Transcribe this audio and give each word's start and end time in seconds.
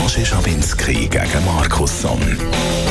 Roger 0.00 0.24
Schawinski 0.24 1.08
gegen 1.08 1.44
Markusson. 1.44 2.20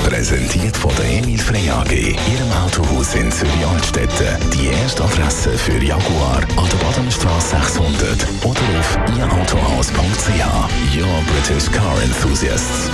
Präsentiert 0.06 0.76
von 0.76 0.92
der 0.98 1.06
Emil 1.06 1.40
Frey 1.40 1.70
AG, 1.70 1.92
Ihrem 1.92 2.52
Autohaus 2.66 3.16
in 3.16 3.32
Zürich-Altstetten. 3.32 4.50
Die 4.52 4.68
erste 4.68 5.04
Adresse 5.04 5.58
für 5.58 5.82
Jaguar 5.84 6.42
an 6.58 6.70
der 6.70 6.86
Badenstraße 6.86 7.56
600 7.56 8.28
oder 8.44 8.80
auf 8.80 8.98
ihrautohaus.ch. 9.18 10.98
Your 10.98 11.24
British 11.28 11.72
Car 11.72 12.02
Enthusiasts. 12.04 12.90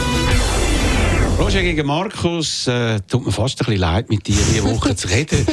Roger 1.39 1.61
gegen 1.61 1.87
Markus, 1.87 2.67
äh, 2.67 2.99
tut 3.07 3.25
mir 3.25 3.31
fast 3.31 3.61
ein 3.61 3.65
bisschen 3.65 3.79
leid, 3.79 4.09
mit 4.09 4.27
dir 4.27 4.35
diese 4.35 4.61
Woche 4.65 4.93
zu 4.93 5.07
reden. 5.07 5.47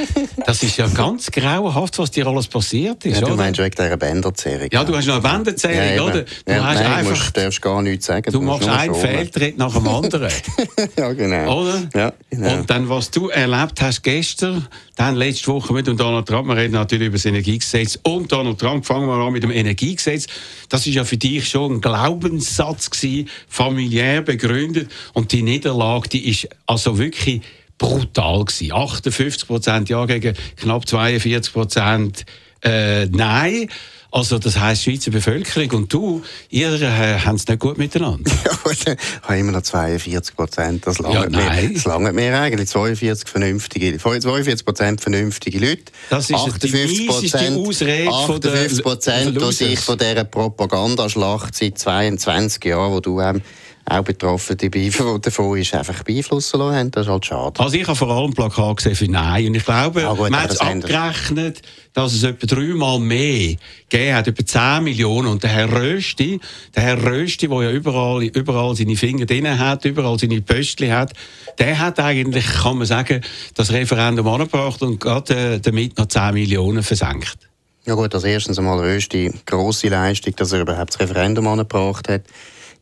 Das 0.45 0.61
ist 0.65 0.77
ja 0.77 0.89
ganz 0.89 1.31
grauenhaft, 1.31 1.99
was 2.01 2.11
dir 2.11 2.27
alles 2.27 2.49
passiert 2.49 3.05
ist, 3.05 3.15
Ja, 3.15 3.21
du 3.21 3.27
oder? 3.29 3.37
meinst 3.37 3.61
wegen 3.61 3.71
dieser 3.71 3.97
Bänderzählung. 3.97 4.69
Ja, 4.73 4.83
du 4.83 4.97
hast 4.97 5.07
noch 5.07 5.25
eine 5.25 5.37
Wendezählung, 5.37 5.89
eben. 5.95 6.01
oder? 6.01 6.23
Du 6.23 6.53
ja, 6.53 6.65
hast 6.65 6.81
nein, 6.83 6.93
einfach... 6.93 7.11
musst, 7.11 7.37
darfst 7.37 7.63
gar 7.63 7.83
nichts 7.83 8.07
sagen. 8.07 8.33
Du 8.33 8.41
musst 8.41 8.67
machst 8.67 8.81
einen. 8.81 8.95
Fehltritt 8.97 9.59
nach 9.59 9.73
dem 9.73 9.87
anderen, 9.87 10.33
ja, 10.97 11.13
genau. 11.13 11.63
oder? 11.63 11.89
Ja, 11.95 12.13
genau. 12.31 12.55
Und 12.57 12.69
dann, 12.69 12.89
was 12.89 13.11
du 13.13 13.29
erlebt 13.29 13.81
hast 13.81 14.03
gestern, 14.03 14.67
dann 14.97 15.15
letzte 15.15 15.49
Woche 15.49 15.73
mit 15.73 15.87
dem 15.87 15.97
Donald 15.97 16.27
Trump, 16.27 16.49
wir 16.49 16.57
reden 16.57 16.73
natürlich 16.73 17.09
über 17.09 17.17
das 17.17 17.27
Energiegesetz 17.27 17.99
und 18.03 18.33
Donald 18.33 18.59
Trump, 18.59 18.85
fangen 18.85 19.07
wir 19.07 19.15
an 19.15 19.33
mit 19.33 19.45
dem 19.45 19.53
Energiegesetz. 19.53 20.27
Das 20.69 20.87
ist 20.87 20.95
ja 20.95 21.05
für 21.05 21.17
dich 21.17 21.49
schon 21.49 21.75
ein 21.75 21.81
Glaubenssatz 21.81 22.91
gewesen, 22.91 23.29
familiär 23.49 24.23
begründet 24.23 24.91
und 25.13 25.31
die 25.33 25.43
Niederlage, 25.43 25.76
die 26.13 26.29
ist 26.29 26.49
also 26.67 26.99
wirklich 26.99 27.43
brutal 27.79 28.45
gewesen. 28.45 28.73
58 28.73 29.47
Prozent 29.47 29.89
Ja 29.89 30.07
gegen 30.07 30.35
knapp 30.57 30.89
42 30.89 31.53
Prozent 31.53 32.25
äh, 32.63 33.07
Nein. 33.07 33.69
Also 34.13 34.39
das 34.39 34.59
heisst, 34.59 34.87
die 34.87 34.93
Schweizer 34.93 35.11
Bevölkerung 35.11 35.71
und 35.83 35.93
du, 35.93 36.23
ihr 36.49 36.81
äh, 36.81 37.19
haben 37.19 37.35
es 37.37 37.47
nicht 37.47 37.59
gut 37.61 37.77
miteinander. 37.77 38.31
Ja, 38.67 38.73
ich 38.73 38.97
habe 39.23 39.39
immer 39.39 39.53
noch 39.53 39.63
42 39.63 40.35
Prozent. 40.35 40.87
Das 40.87 40.99
Ja, 40.99 41.09
langt 41.13 41.31
mir, 41.33 41.39
nein. 41.45 41.75
das 41.75 41.85
langt 41.85 42.15
mir 42.15 42.41
eigentlich. 42.41 42.69
42 42.69 43.29
vernünftige, 43.29 43.97
42 43.99 44.65
Prozent 44.65 45.01
vernünftige 45.01 45.59
Leute. 45.59 45.85
Das 46.11 46.31
ist 46.31 46.31
die 46.31 46.35
58 46.35 46.73
mieseste 46.73 47.53
Ausrede 47.55 48.11
von 48.11 48.41
der- 48.41 48.53
58 48.53 48.83
von 48.83 48.83
Prozent, 48.83 49.41
die 49.41 49.53
sich 49.53 49.79
von 49.81 49.99
dieser 49.99 50.25
Propagandaschlacht 50.25 51.55
seit 51.55 51.79
22 51.79 52.65
Jahren, 52.65 52.93
wo 52.93 53.01
du 53.01 53.21
ähm, 53.21 53.43
auch 53.89 54.03
betroffen 54.03 54.57
dabei- 54.57 54.91
davon 55.23 55.59
ist, 55.59 55.73
einfach 55.73 56.03
beeinflussen 56.03 56.59
lassen 56.59 56.77
haben. 56.77 56.91
Das 56.91 57.07
ist 57.07 57.13
halt 57.13 57.27
schade. 57.27 57.61
Also 57.61 57.77
ich 57.77 57.87
habe 57.87 57.97
vor 57.97 58.11
allem 58.11 58.33
Plakat 58.33 58.79
gesehen 58.79 58.97
für 58.97 59.09
Nein. 59.11 59.47
Und 59.47 59.55
ich 59.55 59.65
glaube, 59.65 60.03
Ja, 60.03 60.13
gut, 60.13 60.31
man 60.31 60.43
hat 60.43 60.51
es 60.51 60.61
abgerechnet, 60.61 61.63
dass 61.93 62.13
es 62.13 62.25
etwa 62.25 62.47
dreimal 62.47 62.99
mehr 62.99 63.55
gegeben 63.89 64.17
hat, 64.17 64.27
etwa 64.27 64.45
10 64.45 64.85
Millionen. 64.85 65.29
Und 65.29 65.45
der 65.45 65.51
Herr 65.51 65.73
Rösti, 65.73 66.41
der 66.75 66.83
Herr 66.83 67.03
Rösti, 67.05 67.47
der 67.47 67.63
ja 67.63 67.71
überall, 67.71 68.25
überall 68.25 68.75
seine 68.75 68.97
Finger 68.97 69.25
drin 69.25 69.57
hat, 69.59 69.85
überall 69.85 70.19
seine 70.19 70.41
Pöstchen 70.41 70.93
hat, 70.93 71.13
der 71.59 71.79
hat 71.79 72.01
eigentlich, 72.01 72.47
kann 72.47 72.79
man 72.79 72.87
sagen, 72.89 73.21
das 73.55 73.73
Referendum 73.73 74.27
angebracht 74.27 74.83
und 74.83 74.99
gerade 74.99 75.55
äh, 75.55 75.61
damit 75.61 75.97
noch 75.97 76.07
10 76.07 76.35
Millionen 76.35 76.83
versenkt. 76.83 77.39
Ja 77.87 77.95
gut, 77.95 78.13
als 78.17 78.25
erstens 78.25 78.59
einmal 78.59 78.81
Rösti, 78.81 79.33
grosse 79.47 79.89
Leistung, 79.89 80.35
dass 80.35 80.51
er 80.51 80.63
überhaupt 80.63 80.95
das 80.95 81.01
Referendum 81.01 81.47
angebracht 81.47 82.09
hat. 82.09 82.23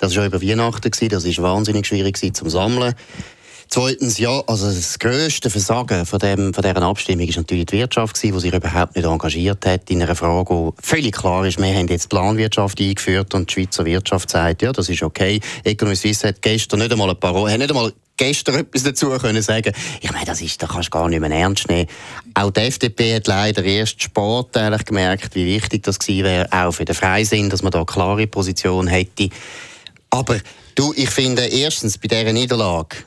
Das 0.05 0.15
war 0.17 0.27
über 0.27 0.43
Weihnachten, 0.43 0.91
das 1.09 1.25
war 1.25 1.55
wahnsinnig 1.55 1.87
schwierig 1.87 2.35
zum 2.35 2.51
Sammeln. 2.51 2.95
Zweitens, 3.69 4.19
ja, 4.19 4.43
also 4.47 4.67
das 4.67 4.99
grösste 4.99 5.49
Versagen 5.49 6.05
von, 6.05 6.19
dem, 6.19 6.53
von 6.53 6.63
dieser 6.63 6.83
Abstimmung 6.83 7.27
ist 7.27 7.39
natürlich 7.39 7.65
die 7.65 7.79
Wirtschaft 7.79 8.23
die 8.23 8.39
sich 8.39 8.53
überhaupt 8.53 8.95
nicht 8.95 9.07
engagiert 9.07 9.65
hat 9.65 9.91
in 9.91 10.03
einer 10.03 10.15
Frage, 10.15 10.51
wo 10.51 10.75
völlig 10.83 11.17
klar 11.17 11.47
ist, 11.47 11.59
wir 11.59 11.75
haben 11.75 11.89
jetzt 11.89 12.11
Planwirtschaft 12.11 12.79
eingeführt 12.83 13.33
und 13.33 13.49
die 13.49 13.55
Schweizer 13.55 13.87
Wirtschaft 13.87 14.29
sagt, 14.29 14.61
ja, 14.61 14.73
das 14.73 14.91
ist 14.91 15.03
okay. 15.03 15.41
Economy 15.65 15.97
Suisse 15.97 16.29
hat 16.29 16.43
gestern 16.43 16.81
nicht 16.81 16.93
einmal 16.93 17.09
ein 17.09 17.19
paar, 17.19 17.51
hat 17.51 17.59
nicht 17.59 17.71
einmal 17.71 17.95
gestern 18.19 18.57
etwas 18.57 18.83
dazu 18.83 19.09
können 19.09 19.41
sagen. 19.41 19.73
Ich 20.03 20.13
meine, 20.13 20.27
das 20.27 20.43
ist, 20.43 20.63
da 20.63 20.67
kannst 20.67 20.89
du 20.89 20.99
gar 20.99 21.09
nicht 21.09 21.21
mehr 21.21 21.31
ernst 21.31 21.67
nehmen. 21.71 21.89
Auch 22.35 22.51
die 22.51 22.61
FDP 22.61 23.15
hat 23.17 23.27
leider 23.27 23.65
erst 23.65 24.03
spät 24.03 24.53
gemerkt, 24.85 25.35
wie 25.35 25.47
wichtig 25.47 25.83
das 25.83 25.99
gewesen 25.99 26.25
wäre, 26.25 26.53
auch 26.53 26.73
für 26.73 26.85
den 26.85 26.95
Freisinn, 26.95 27.49
dass 27.49 27.63
man 27.63 27.73
da 27.73 27.79
eine 27.79 27.87
klare 27.87 28.27
Position 28.27 28.87
hätte. 28.87 29.31
Aber 30.15 30.39
du, 30.77 30.95
ich 30.95 31.11
finde 31.11 31.45
erstens 31.45 31.99
bei 31.99 32.07
dieser 32.07 32.33
Niederlage, 32.33 32.99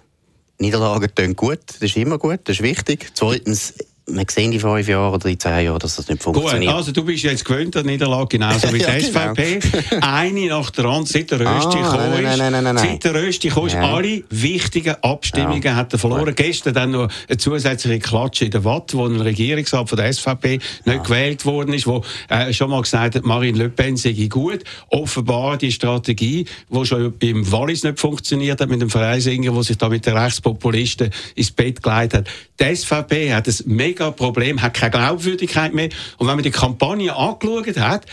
Niederlagen 0.57 1.09
tun 1.15 1.37
gut, 1.37 1.59
das 1.67 1.81
ist 1.81 1.95
immer 1.95 2.17
gut, 2.17 2.41
das 2.43 2.57
ist 2.57 2.63
wichtig. 2.63 3.11
Zweitens, 3.13 3.75
wir 4.09 4.23
sehen 4.29 4.53
in 4.53 4.59
fünf 4.61 4.87
Jahren 4.87 5.13
oder 5.13 5.27
in 5.27 5.37
zehn 5.37 5.65
Jahren, 5.65 5.79
dass 5.79 5.97
das 5.97 6.07
nicht 6.07 6.23
Gut, 6.23 6.35
funktioniert. 6.35 6.73
also 6.73 6.93
du 6.93 7.03
bist 7.03 7.23
jetzt 7.23 7.43
gewöhnt 7.43 7.75
an 7.75 7.83
die 7.83 7.91
Niederlage, 7.91 8.27
genauso 8.37 8.67
wie 8.73 8.77
die 8.77 8.83
Ja, 8.85 8.97
genau. 8.97 9.33
SVP. 9.33 9.59
Eine 10.01 10.47
nach 10.47 10.69
der 10.71 10.85
anderen, 10.85 11.05
seit 11.05 11.29
der 11.31 11.39
Rösti 11.41 11.77
Ah, 11.79 12.07
nein, 12.09 12.23
ist. 12.25 12.37
nein, 12.37 12.51
nein, 12.53 12.63
nein. 12.63 12.77
Seit 12.77 13.03
der 13.03 13.13
Rösti 13.15 13.49
ist, 13.49 13.73
Ja. 13.73 13.93
alle 13.95 14.23
wichtigen 14.29 14.95
Abstimmungen 15.01 15.75
hat 15.75 15.91
er 15.91 15.99
verloren. 15.99 16.33
Gestern 16.35 16.73
dann 16.73 16.91
noch 16.91 17.09
eine 17.27 17.37
zusätzliche 17.37 17.99
Klatsche 17.99 18.45
in 18.45 18.51
der 18.51 18.63
Watt, 18.63 18.93
wo 18.93 19.05
ein 19.05 19.19
Regierungsrat 19.19 19.89
von 19.89 19.97
der 19.97 20.13
SVP 20.13 20.59
nicht 20.85 21.03
gewählt 21.03 21.45
worden 21.45 21.73
ist, 21.73 21.85
wo 21.85 22.01
äh, 22.29 22.53
schon 22.53 22.69
mal 22.69 22.81
gesagt 22.81 23.15
hat, 23.15 23.25
Marine 23.25 23.57
Le 23.57 23.69
Pen 23.69 23.97
sei 23.97 24.13
gut. 24.29 24.63
Offenbar 24.89 25.57
die 25.57 25.71
Strategie, 25.71 26.45
die 26.69 26.85
schon 26.85 27.13
im 27.19 27.51
Wallis 27.51 27.83
nicht 27.83 27.99
funktioniert 27.99 28.61
hat, 28.61 28.69
mit 28.69 28.81
dem 28.81 28.89
Freisinger, 28.89 29.51
der 29.51 29.63
sich 29.63 29.77
da 29.77 29.89
mit 29.89 30.05
den 30.05 30.15
Rechtspopulisten 30.15 31.09
ins 31.35 31.51
Bett 31.51 31.83
gelegt 31.83 32.13
hat. 32.13 32.27
Die 32.59 32.75
SVP 32.75 33.33
hat 33.33 33.47
ein 33.47 33.55
mega 33.65 33.96
Problem, 33.97 34.61
hat 34.61 34.73
keine 34.73 34.91
Glaubwürdigkeit 34.91 35.73
mehr. 35.73 35.89
Und 36.17 36.27
wenn 36.27 36.35
man 36.35 36.43
die 36.43 36.51
Kampagne 36.51 37.15
angeschaut 37.15 37.77
hat, 37.77 38.05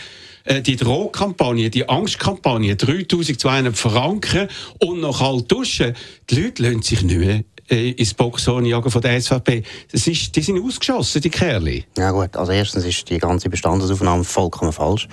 die 0.47 0.75
Drohkampagne, 0.75 1.69
die 1.71 1.89
Angstkampagne, 1.89 2.75
3200 2.75 3.75
Franken 3.75 4.47
und 4.79 4.99
noch 4.99 5.19
kalt 5.19 5.51
duschen, 5.51 5.95
die 6.29 6.41
Leute 6.41 6.61
lassen 6.61 6.81
sich 6.83 7.01
nicht 7.01 7.17
mehr 7.17 7.43
äh, 7.69 7.91
ins 7.91 8.13
Boxhorn 8.13 8.65
jagen 8.65 8.91
von 8.91 9.01
der 9.01 9.19
SVP. 9.19 9.63
Das 9.91 10.07
ist, 10.07 10.35
die 10.35 10.41
sind 10.41 10.63
ausgeschossen, 10.63 11.21
die 11.21 11.29
Kerle. 11.29 11.83
Ja 11.97 12.11
gut, 12.11 12.35
also 12.35 12.51
erstens 12.51 12.85
ist 12.85 13.09
die 13.09 13.17
ganze 13.17 13.49
Bestandesaufnahme 13.49 14.23
vollkommen 14.23 14.71
falsch. 14.71 15.07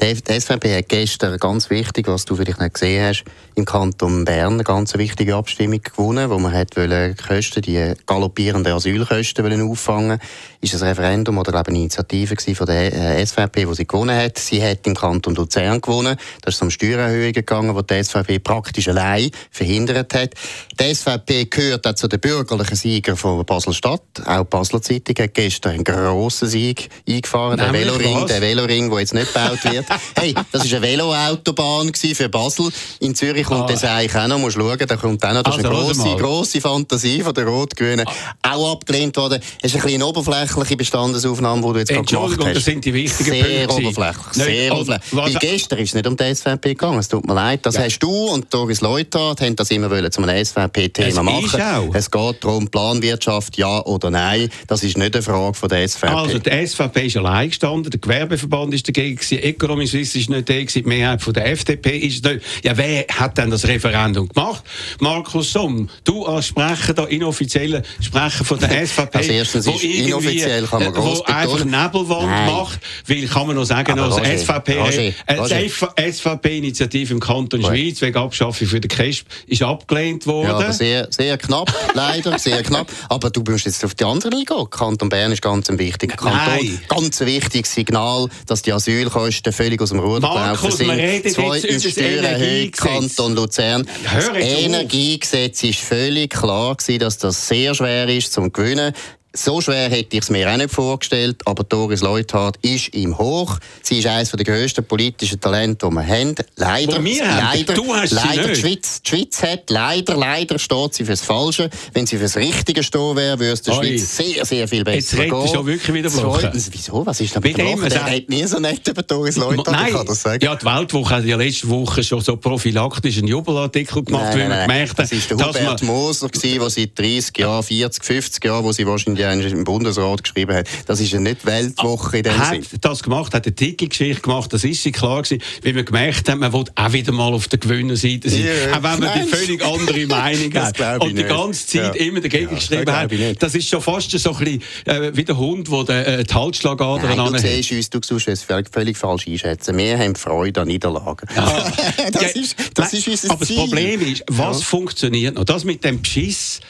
Die, 0.00 0.14
die 0.14 0.40
SVP 0.40 0.76
hat 0.76 0.88
gestern 0.88 1.38
ganz 1.38 1.70
wichtig, 1.70 2.08
was 2.08 2.24
du 2.24 2.36
vielleicht 2.36 2.60
nicht 2.60 2.74
gesehen 2.74 3.04
hast, 3.04 3.24
im 3.54 3.64
Kanton 3.64 4.24
Bern 4.24 4.54
eine 4.54 4.64
ganz 4.64 4.96
wichtige 4.96 5.34
Abstimmung 5.34 5.82
gewonnen, 5.82 6.30
wo 6.30 6.38
man 6.38 6.52
hat 6.52 6.76
wollen, 6.76 7.14
die 7.14 7.22
Kosten, 7.22 7.62
die 7.62 7.94
galoppierenden 8.06 8.72
Asylkosten 8.72 9.44
wollen 9.44 9.70
auffangen. 9.70 10.18
Ist 10.60 10.74
ein 10.74 10.88
Referendum 10.88 11.38
oder 11.38 11.52
glaube 11.52 11.68
eine 11.68 11.78
Initiative 11.78 12.36
von 12.54 12.66
der 12.66 13.18
äh, 13.18 13.26
SVP, 13.26 13.66
wo 13.66 13.74
sie 13.74 13.86
gewonnen 13.86 14.16
hat. 14.16 14.38
Sie 14.38 14.62
hat 14.62 14.86
im 14.86 14.94
Kanton 14.94 15.34
Luzern 15.34 15.80
gewonnen. 15.80 16.16
Das 16.42 16.54
ist 16.54 16.62
um 16.62 16.70
Steuererhöhungen 16.70 17.32
gegangen, 17.32 17.76
die 17.76 17.86
die 17.86 18.04
SVP 18.04 18.38
praktisch 18.38 18.88
allein 18.88 19.30
verhindert 19.50 20.14
hat. 20.14 20.34
Die 20.78 20.94
SVP 20.94 21.46
gehört 21.46 21.86
auch 21.90 21.94
zu 21.94 22.08
den 22.08 22.20
bürgerlichen 22.20 22.76
Siegern 22.76 23.16
von 23.16 23.44
Basel-Stadt. 23.44 24.02
Auch 24.24 24.38
die 24.40 24.44
Basler 24.44 24.80
Zeitung 24.82 25.16
hat 25.22 25.34
gestern 25.34 25.72
einen 25.72 25.84
grossen 25.84 26.48
Sieg 26.48 26.88
eingefahren. 27.08 27.56
Der 27.58 27.72
Veloring, 27.72 28.26
der 28.26 28.40
Veloring, 28.40 28.90
der 28.90 29.00
jetzt 29.00 29.14
nicht 29.14 29.32
gebaut 29.32 29.58
wird. 29.64 29.86
hey, 30.18 30.34
das 30.52 30.70
war 30.70 30.76
eine 30.78 30.86
Veloautobahn 30.86 31.92
für 31.94 32.28
Basel. 32.28 32.68
In 33.00 33.14
Zürich 33.14 33.46
kommt 33.46 33.62
Ah. 33.64 33.72
das 33.72 33.84
eigentlich 33.84 34.14
auch 34.14 34.28
noch. 34.28 34.38
Musst 34.38 34.56
schauen, 34.56 34.78
da 34.78 34.96
kommt 34.96 35.24
auch 35.24 35.32
noch. 35.32 35.42
Das 35.42 35.56
ist 35.58 35.64
eine 35.66 35.76
Also, 35.76 36.02
grosse, 36.02 36.16
grosse 36.16 36.60
Fantasie 36.60 37.20
von 37.22 37.34
der 37.34 37.46
Rot-Grünen. 37.46 38.06
Auch 38.42 38.72
abgelehnt 38.72 39.16
worden. 39.16 39.40
Es 39.62 39.72
ist 39.74 39.76
ein 39.76 39.82
bisschen 39.82 40.02
oberflächliche 40.02 40.76
Bestandesaufnahme, 40.76 41.60
die 41.66 41.72
du 41.72 41.78
jetzt 41.78 41.88
gemacht 42.10 42.38
hast. 42.44 42.56
das 42.56 42.64
sind 42.64 42.84
die 42.84 42.94
wichtigen 42.94 43.30
sehr 43.30 43.66
Punkte. 43.66 43.86
Oberflächlich, 43.88 44.36
Nein, 44.36 44.46
sehr 44.46 44.72
und 44.74 44.80
oberflächlich. 44.82 45.34
Weil 45.34 45.34
gestern 45.34 45.78
ist 45.80 45.88
es 45.90 45.94
nicht 45.94 46.06
um 46.06 46.16
die 46.16 46.34
SVP 46.34 46.68
gegangen. 46.70 46.98
Es 46.98 47.08
tut 47.08 47.26
mir 47.26 47.34
leid. 47.34 47.60
Das 47.66 47.74
Ja. 47.76 47.82
hast 47.82 47.98
du 47.98 48.10
und 48.10 48.52
Doris 48.52 48.80
Leuthard 48.80 49.40
haben 49.40 49.56
das 49.56 49.70
immer 49.70 49.90
wollen 49.90 50.10
zu 50.10 50.22
einem 50.22 50.44
SVP-Thema 50.44 51.22
machen. 51.22 51.44
ist 51.46 51.54
auch. 51.60 51.79
Es 51.92 52.10
geht 52.10 52.44
darum, 52.44 52.68
Planwirtschaft, 52.68 53.56
ja 53.56 53.84
oder 53.84 54.10
nein. 54.10 54.50
Das 54.66 54.82
ist 54.82 54.96
nicht 54.96 55.14
eine 55.14 55.22
Frage 55.22 55.54
von 55.54 55.68
der 55.68 55.88
SVP. 55.88 56.06
Also 56.08 56.38
die 56.38 56.66
SVP 56.66 57.06
ist 57.06 57.16
allein 57.16 57.48
gestanden, 57.48 57.90
der 57.90 58.00
Gewerbeverband 58.00 58.74
ist 58.74 58.86
dagegen, 58.88 59.16
gewesen, 59.16 59.38
Economy 59.38 59.86
Suisse 59.86 60.18
ist 60.18 60.30
nicht 60.30 60.48
da, 60.48 60.54
gewesen, 60.54 60.82
die 60.82 60.88
Mehrheit 60.88 61.22
von 61.22 61.32
der 61.32 61.46
FDP 61.46 61.98
ist 61.98 62.24
nicht. 62.24 62.40
Ja, 62.62 62.76
wer 62.76 63.06
hat 63.08 63.38
denn 63.38 63.50
das 63.50 63.66
Referendum 63.66 64.28
gemacht? 64.28 64.62
Markus 65.00 65.52
Somm, 65.52 65.88
du 66.04 66.26
als 66.26 66.46
Sprecher, 66.46 66.94
da 66.94 67.04
inoffizieller 67.04 67.82
Sprecher 68.00 68.44
von 68.44 68.58
der 68.58 68.86
SVP, 68.86 69.10
Also 69.20 69.32
erstens 69.32 69.66
wo 69.66 69.72
ist 69.72 69.84
inoffiziell, 69.84 70.64
kann 70.64 70.84
man 70.84 70.94
äh, 70.94 70.98
wo 70.98 71.22
einfach. 71.24 71.64
Nebelwand 71.64 72.26
Nein. 72.26 72.52
macht, 72.52 72.80
weil 73.06 73.26
kann 73.26 73.46
man 73.46 73.56
noch 73.56 73.64
sagen, 73.64 73.92
Aber 73.92 74.04
als 74.04 74.18
Roger, 74.18 74.38
SVP, 74.38 74.78
Roger, 74.78 75.02
äh, 75.26 75.34
Roger. 75.34 76.12
SVP-Initiative 76.12 77.14
im 77.14 77.20
Kanton. 77.20 77.62
Schweiz 77.62 78.00
wegen 78.00 78.16
Abschaffung 78.16 78.66
für 78.66 78.80
den 78.80 78.88
CASP 78.88 79.26
ist 79.46 79.62
abgelehnt 79.62 80.26
worden. 80.26 80.60
Ja, 80.60 80.72
sehr, 80.72 81.08
sehr 81.10 81.38
knapp. 81.38 81.69
leider, 81.94 82.38
sehr 82.38 82.62
knapp. 82.62 82.88
Aber 83.08 83.30
du 83.30 83.42
musst 83.42 83.66
jetzt 83.66 83.84
auf 83.84 83.94
die 83.94 84.04
anderen 84.04 84.34
eingehen. 84.34 84.70
Kanton 84.70 85.08
Bern 85.08 85.32
ist 85.32 85.42
ganz 85.42 85.68
ein 85.70 85.78
wichtiger 85.78 86.16
Kanton. 86.16 86.36
Nein. 86.36 86.80
Ganz 86.88 87.20
ein 87.20 87.26
wichtiges 87.26 87.74
Signal, 87.74 88.28
dass 88.46 88.62
die 88.62 88.72
Asylkosten 88.72 89.52
völlig 89.52 89.80
aus 89.80 89.90
dem 89.90 90.00
Ruder 90.00 90.28
gelaufen 90.28 90.70
sind. 90.70 91.32
Zweitens 91.32 91.90
Steuererhöhung, 91.90 92.70
Kanton 92.72 93.34
Luzern. 93.34 93.86
Das 94.04 94.28
Energiegesetz 94.28 95.62
ist 95.62 95.80
völlig 95.80 96.30
klar 96.30 96.76
gewesen, 96.76 97.00
dass 97.00 97.18
das 97.18 97.48
sehr 97.48 97.74
schwer 97.74 98.08
ist 98.08 98.32
zum 98.32 98.52
Gewinnen. 98.52 98.92
So 99.32 99.60
schwer 99.60 99.88
hätte 99.88 100.16
ich 100.16 100.24
es 100.24 100.30
mir 100.30 100.50
auch 100.50 100.56
nicht 100.56 100.72
vorgestellt, 100.72 101.42
aber 101.44 101.62
Doris 101.62 102.00
Leuthard 102.00 102.56
ist 102.62 102.88
im 102.88 103.16
Hoch. 103.16 103.58
Sie 103.80 103.98
ist 103.98 104.06
eines 104.08 104.32
der 104.32 104.44
grössten 104.44 104.84
politischen 104.84 105.40
Talente, 105.40 105.86
die 105.88 105.94
wir 105.94 106.04
haben. 106.04 106.34
Leider, 106.56 107.04
wir 107.04 107.24
leider, 107.24 107.74
du 107.74 107.94
hast 107.94 108.10
leider 108.10 108.48
die 108.48 108.56
Schweiz, 108.56 109.00
die 109.02 109.08
Schweiz 109.08 109.40
hat, 109.44 109.70
leider, 109.70 110.16
leider 110.16 110.58
steht 110.58 110.94
sie 110.94 111.04
fürs 111.04 111.20
Falsche. 111.20 111.70
Wenn 111.92 112.06
sie 112.06 112.18
fürs 112.18 112.36
Richtige 112.36 112.82
stehen 112.82 113.14
wäre, 113.14 113.38
würde 113.38 113.52
es 113.52 113.62
der 113.62 113.78
Oi. 113.78 113.86
Schweiz 113.86 114.16
sehr, 114.16 114.44
sehr 114.44 114.66
viel 114.66 114.82
besser 114.82 114.96
Jetzt 114.96 115.30
gehen. 115.30 115.40
Jetzt 115.40 115.54
schon 115.54 115.66
wirklich 115.66 115.94
wieder 115.94 116.10
blocken. 116.10 116.50
Wieso? 116.52 117.06
Was 117.06 117.20
ist 117.20 117.40
mit 117.40 117.56
dem? 117.56 117.88
Der 117.88 118.04
hat 118.04 118.28
nie 118.28 118.44
so 118.46 118.58
nett 118.58 118.86
über 118.88 119.02
Doris 119.04 119.36
Leuthard, 119.36 119.70
nein, 119.70 119.92
kann 119.92 120.06
das 120.06 120.22
sagen. 120.22 120.44
Ja, 120.44 120.56
die 120.56 120.66
Weltwoche 120.66 121.14
hat 121.14 121.24
ja 121.24 121.36
letzte 121.36 121.68
Woche 121.68 122.02
schon 122.02 122.20
so 122.20 122.36
prophylaktischen 122.36 123.28
Jubelartikel 123.28 124.02
gemacht, 124.02 124.34
nein, 124.34 124.38
wie 124.38 124.48
man 124.48 124.62
gemerkt 124.62 124.98
hat. 124.98 125.12
Das 125.12 125.30
war 125.30 125.52
der 125.52 125.62
Hubert 125.62 125.82
Moser, 125.84 126.28
der 126.28 126.70
seit 126.70 126.98
30 126.98 127.38
Jahren, 127.38 127.62
40, 127.62 128.04
50 128.04 128.44
Jahren, 128.44 128.64
wo 128.64 128.72
sie 128.72 128.84
wahrscheinlich 128.84 129.19
die 129.20 129.50
im 129.50 129.64
Bundesrat 129.64 130.22
geschrieben 130.22 130.54
hat. 130.56 130.66
Das 130.86 131.00
ist 131.00 131.12
ja 131.12 131.20
nicht 131.20 131.44
Weltwoche 131.46 132.18
in 132.18 132.22
dem 132.24 132.38
hat 132.38 132.54
Sinn. 132.54 132.64
das 132.80 133.02
gemacht, 133.02 133.34
hat 133.34 133.46
eine 133.46 133.54
Titelgeschichte 133.54 134.22
gemacht, 134.22 134.52
das 134.52 134.64
ist 134.64 134.82
sie 134.82 134.92
klar 134.92 135.22
gewesen, 135.22 135.42
wie 135.62 135.72
man 135.72 135.84
gemerkt 135.84 136.28
hat, 136.28 136.38
man 136.38 136.52
will 136.52 136.64
auch 136.74 136.92
wieder 136.92 137.12
mal 137.12 137.32
auf 137.32 137.48
der 137.48 137.58
Gewinnerseite 137.58 138.28
sein, 138.28 138.42
yeah, 138.42 138.78
auch 138.78 138.82
wenn 138.82 139.00
man 139.00 139.10
die 139.14 139.28
völlig 139.28 139.64
andere 139.64 140.06
Meinung 140.06 140.54
hat 140.54 141.00
und 141.02 141.16
die 141.16 141.24
ganze 141.24 141.66
Zeit 141.66 141.94
ja. 141.96 142.06
immer 142.06 142.20
dagegen 142.20 142.50
ja, 142.50 142.54
geschrieben 142.54 142.92
hat. 142.92 143.42
Das 143.42 143.54
ist 143.54 143.68
schon 143.68 143.80
fast 143.80 144.10
so 144.10 144.32
ein 144.32 144.38
bisschen 144.38 144.62
äh, 144.86 145.16
wie 145.16 145.24
der 145.24 145.36
Hund, 145.36 145.68
der 145.88 146.20
äh, 146.20 146.24
die 146.24 146.34
Halsschlagader 146.34 147.14
Nein, 147.14 147.32
du 147.32 147.38
siehst 147.38 147.72
uns, 147.72 147.90
du 147.90 148.00
suchst 148.02 148.28
es 148.28 148.42
völlig, 148.42 148.96
falsch 148.96 149.26
einschätzen. 149.26 149.76
Wir 149.76 149.98
haben 149.98 150.14
Freude 150.16 150.62
an 150.62 150.68
Niederlagen. 150.68 151.28
Ja. 151.34 151.72
das, 152.12 152.32
ist, 152.32 152.56
das 152.74 152.92
ist 152.92 153.08
unser 153.08 153.30
Aber 153.32 153.44
Ziel. 153.44 153.56
das 153.56 153.64
Problem 153.66 154.00
ist, 154.00 154.24
was 154.28 154.62
funktioniert 154.62 155.34
noch? 155.34 155.44
Das 155.44 155.64
mit 155.64 155.84
dem 155.84 156.00
Beschiss 156.00 156.60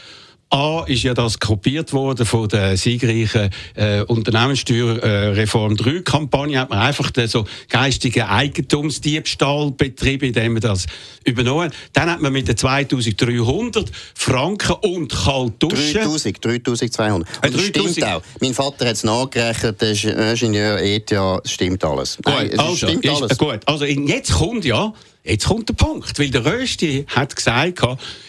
A 0.50 0.84
ist 0.86 1.04
ja 1.04 1.14
das 1.14 1.38
kopiert 1.38 1.92
worden 1.92 2.26
von 2.26 2.48
der 2.48 2.76
siegreichen 2.76 3.50
äh, 3.74 4.02
Unternehmenssteuerreform 4.02 5.72
äh, 5.74 5.76
3 5.76 6.00
Kampagne 6.00 6.58
hat 6.58 6.70
man 6.70 6.80
einfach 6.80 7.12
den 7.12 7.28
so 7.28 7.46
geistigen 7.68 8.22
Eigentumsdiebstahl 8.22 9.70
betrieben, 9.70 10.26
indem 10.26 10.54
man 10.54 10.62
das 10.62 10.86
übernommen 11.24 11.66
hat. 11.66 11.74
Dann 11.92 12.10
hat 12.10 12.20
man 12.20 12.32
mit 12.32 12.48
den 12.48 12.56
2300 12.56 13.90
Franken 14.14 14.72
und 14.82 15.12
Kaltduschen 15.12 16.02
3000, 16.02 16.44
3200. 16.44 17.28
Und 17.44 17.54
das 17.54 17.62
stimmt 17.62 18.04
auch. 18.04 18.22
Mein 18.40 18.54
Vater 18.54 18.86
hat 18.86 18.94
es 18.94 19.04
nachgerechnet, 19.04 19.80
der 19.80 19.92
ist 19.92 20.04
Ingenieur 20.04 20.78
ETH, 20.80 21.12
stimmt 21.44 21.84
alles. 21.84 22.18
Nein, 22.24 22.50
gut, 22.50 22.58
also, 22.58 22.76
stimmt 22.76 23.04
ist, 23.04 23.22
alles. 23.22 23.38
Gut, 23.38 23.60
also 23.66 23.84
jetzt 23.84 24.32
kommt 24.32 24.64
ja 24.64 24.92
Jetzt 25.24 25.46
kommt 25.46 25.68
der 25.68 25.74
Punkt, 25.74 26.18
weil 26.18 26.30
der 26.30 26.44
Rösti 26.44 27.04
hat 27.08 27.36
gesagt, 27.36 27.80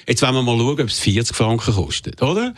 jetzt 0.07 0.21
wollen 0.21 0.35
wir 0.35 0.41
mal 0.41 0.57
schauen, 0.57 0.81
ob 0.81 0.87
es 0.87 0.99
40 0.99 1.35
Franken 1.35 1.73
kostet, 1.73 2.21
oder? 2.21 2.53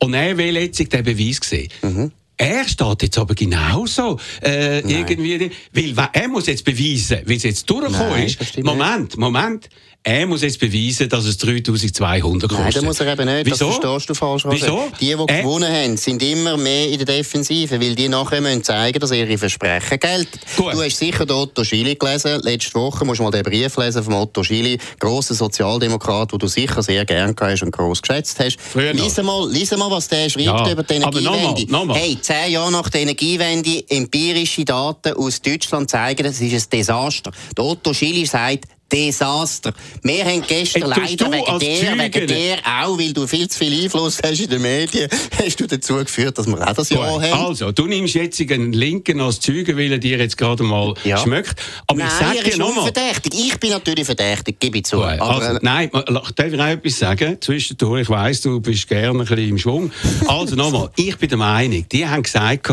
Und 0.00 0.14
er 0.14 0.36
will 0.36 0.56
jetzt 0.56 0.78
den 0.78 1.04
Beweis 1.04 1.40
sehen. 1.42 1.68
Mhm. 1.82 2.12
Er 2.38 2.68
steht 2.68 3.02
jetzt 3.02 3.16
aber 3.16 3.34
genauso 3.34 4.20
äh, 4.42 4.80
irgendwie, 4.80 5.50
weil 5.72 6.08
er 6.12 6.28
muss 6.28 6.46
jetzt 6.46 6.64
beweisen, 6.64 7.20
wie 7.24 7.36
es 7.36 7.44
jetzt 7.44 7.68
durchgekommen 7.70 8.24
ist. 8.24 8.62
Moment, 8.62 9.16
Moment. 9.16 9.70
Er 10.08 10.24
muss 10.24 10.42
jetzt 10.42 10.60
beweisen, 10.60 11.08
dass 11.08 11.24
es 11.24 11.36
3200 11.38 12.48
kostet. 12.48 12.64
Nein, 12.64 12.72
das 12.72 12.84
muss 12.84 13.00
er 13.00 13.12
eben 13.12 13.26
nicht. 13.26 13.46
Wieso? 13.46 13.66
Das 13.66 13.74
verstehst 13.78 14.08
du 14.10 14.14
falsch. 14.14 14.44
Wieso? 14.48 14.84
Die, 15.00 15.06
die 15.06 15.10
äh? 15.10 15.42
gewonnen 15.42 15.68
haben, 15.68 15.96
sind 15.96 16.22
immer 16.22 16.56
mehr 16.56 16.88
in 16.90 16.98
der 16.98 17.06
Defensive, 17.06 17.80
weil 17.80 17.96
die 17.96 18.08
nachher 18.08 18.40
müssen 18.40 18.62
zeigen, 18.62 19.00
dass 19.00 19.10
ihre 19.10 19.36
Versprechen 19.36 19.98
gelten. 19.98 20.38
Gut. 20.56 20.74
Du 20.74 20.80
hast 20.80 20.96
sicher 20.98 21.26
den 21.26 21.34
Otto 21.34 21.64
Schili 21.64 21.96
gelesen. 21.96 22.40
Letzte 22.42 22.74
Woche 22.74 23.04
musst 23.04 23.18
du 23.18 23.24
mal 23.24 23.32
den 23.32 23.42
Brief 23.42 23.76
lesen 23.78 24.04
von 24.04 24.14
Otto 24.14 24.44
Schili, 24.44 24.78
grosser 25.00 25.34
Sozialdemokrat, 25.34 26.30
den 26.30 26.38
du 26.38 26.46
sicher 26.46 26.84
sehr 26.84 27.04
gern 27.04 27.34
hast 27.40 27.64
und 27.64 27.72
gross 27.72 28.00
geschätzt 28.00 28.38
hast. 28.38 28.58
Lies 28.76 29.16
mal, 29.16 29.50
lies 29.50 29.76
mal, 29.76 29.90
was 29.90 30.06
der 30.06 30.30
schreibt 30.30 30.46
ja. 30.46 30.70
über 30.70 30.84
die 30.84 30.94
Energiewende. 30.94 31.62
Noch 31.62 31.68
mal, 31.68 31.80
noch 31.80 31.84
mal. 31.84 31.98
Hey, 31.98 32.16
zehn 32.20 32.52
Jahre 32.52 32.70
nach 32.70 32.88
der 32.90 33.00
Energiewende, 33.00 33.82
empirische 33.88 34.64
Daten 34.64 35.14
aus 35.14 35.42
Deutschland 35.42 35.90
zeigen, 35.90 36.22
das 36.22 36.40
ist 36.40 36.72
ein 36.72 36.78
Desaster. 36.78 37.32
Der 37.56 37.64
Otto 37.64 37.92
Schili 37.92 38.24
sagt, 38.24 38.66
Desaster. 38.92 39.72
Wir 40.02 40.24
haben 40.24 40.42
gestern 40.46 40.92
hey, 40.92 41.16
leider 41.16 41.32
wegen 41.32 41.58
der, 41.58 41.98
wegen 41.98 42.26
der 42.28 42.58
auch, 42.58 42.98
weil 42.98 43.12
du 43.12 43.26
viel 43.26 43.48
zu 43.48 43.58
viel 43.58 43.84
Einfluss 43.84 44.18
hast 44.24 44.40
in 44.40 44.48
den 44.48 44.62
Medien, 44.62 45.08
hast 45.38 45.60
du 45.60 45.66
dazu 45.66 45.96
geführt, 45.96 46.38
dass 46.38 46.46
wir 46.46 46.60
auch 46.60 46.72
das 46.72 46.90
Jahr 46.90 47.20
haben. 47.20 47.46
Also, 47.46 47.72
du 47.72 47.86
nimmst 47.86 48.14
jetzt 48.14 48.40
einen 48.40 48.72
Linken 48.72 49.20
als 49.20 49.40
Zeuge, 49.40 49.76
weil 49.76 49.92
er 49.92 49.98
dir 49.98 50.18
jetzt 50.18 50.38
gerade 50.38 50.62
mal 50.62 50.94
ja. 51.04 51.18
schmeckt. 51.18 51.60
Aber 51.86 51.98
nein, 51.98 52.08
ich 52.08 52.26
sage 52.26 52.50
dir 52.50 52.58
nochmal... 52.58 52.84
verdächtig. 52.92 53.34
Ich 53.34 53.58
bin 53.58 53.70
natürlich 53.70 54.04
verdächtig, 54.04 54.60
gebe 54.60 54.78
ich 54.78 54.84
zu. 54.84 54.98
Gut, 54.98 55.04
aber, 55.04 55.42
also, 55.42 55.58
nein, 55.62 55.90
darf 55.90 56.52
ich 56.52 56.60
auch 56.60 56.66
etwas 56.66 56.98
sagen? 56.98 57.38
Zwischendurch, 57.40 58.02
ich 58.02 58.08
weiss, 58.08 58.40
du 58.42 58.60
bist 58.60 58.86
gerne 58.88 59.10
ein 59.10 59.18
bisschen 59.18 59.48
im 59.48 59.58
Schwung. 59.58 59.90
Also 60.26 60.56
nochmal, 60.56 60.90
ich 60.96 61.16
bin 61.16 61.28
der 61.28 61.38
Meinung, 61.38 61.86
die 61.90 62.06
haben 62.06 62.22
gesagt, 62.22 62.70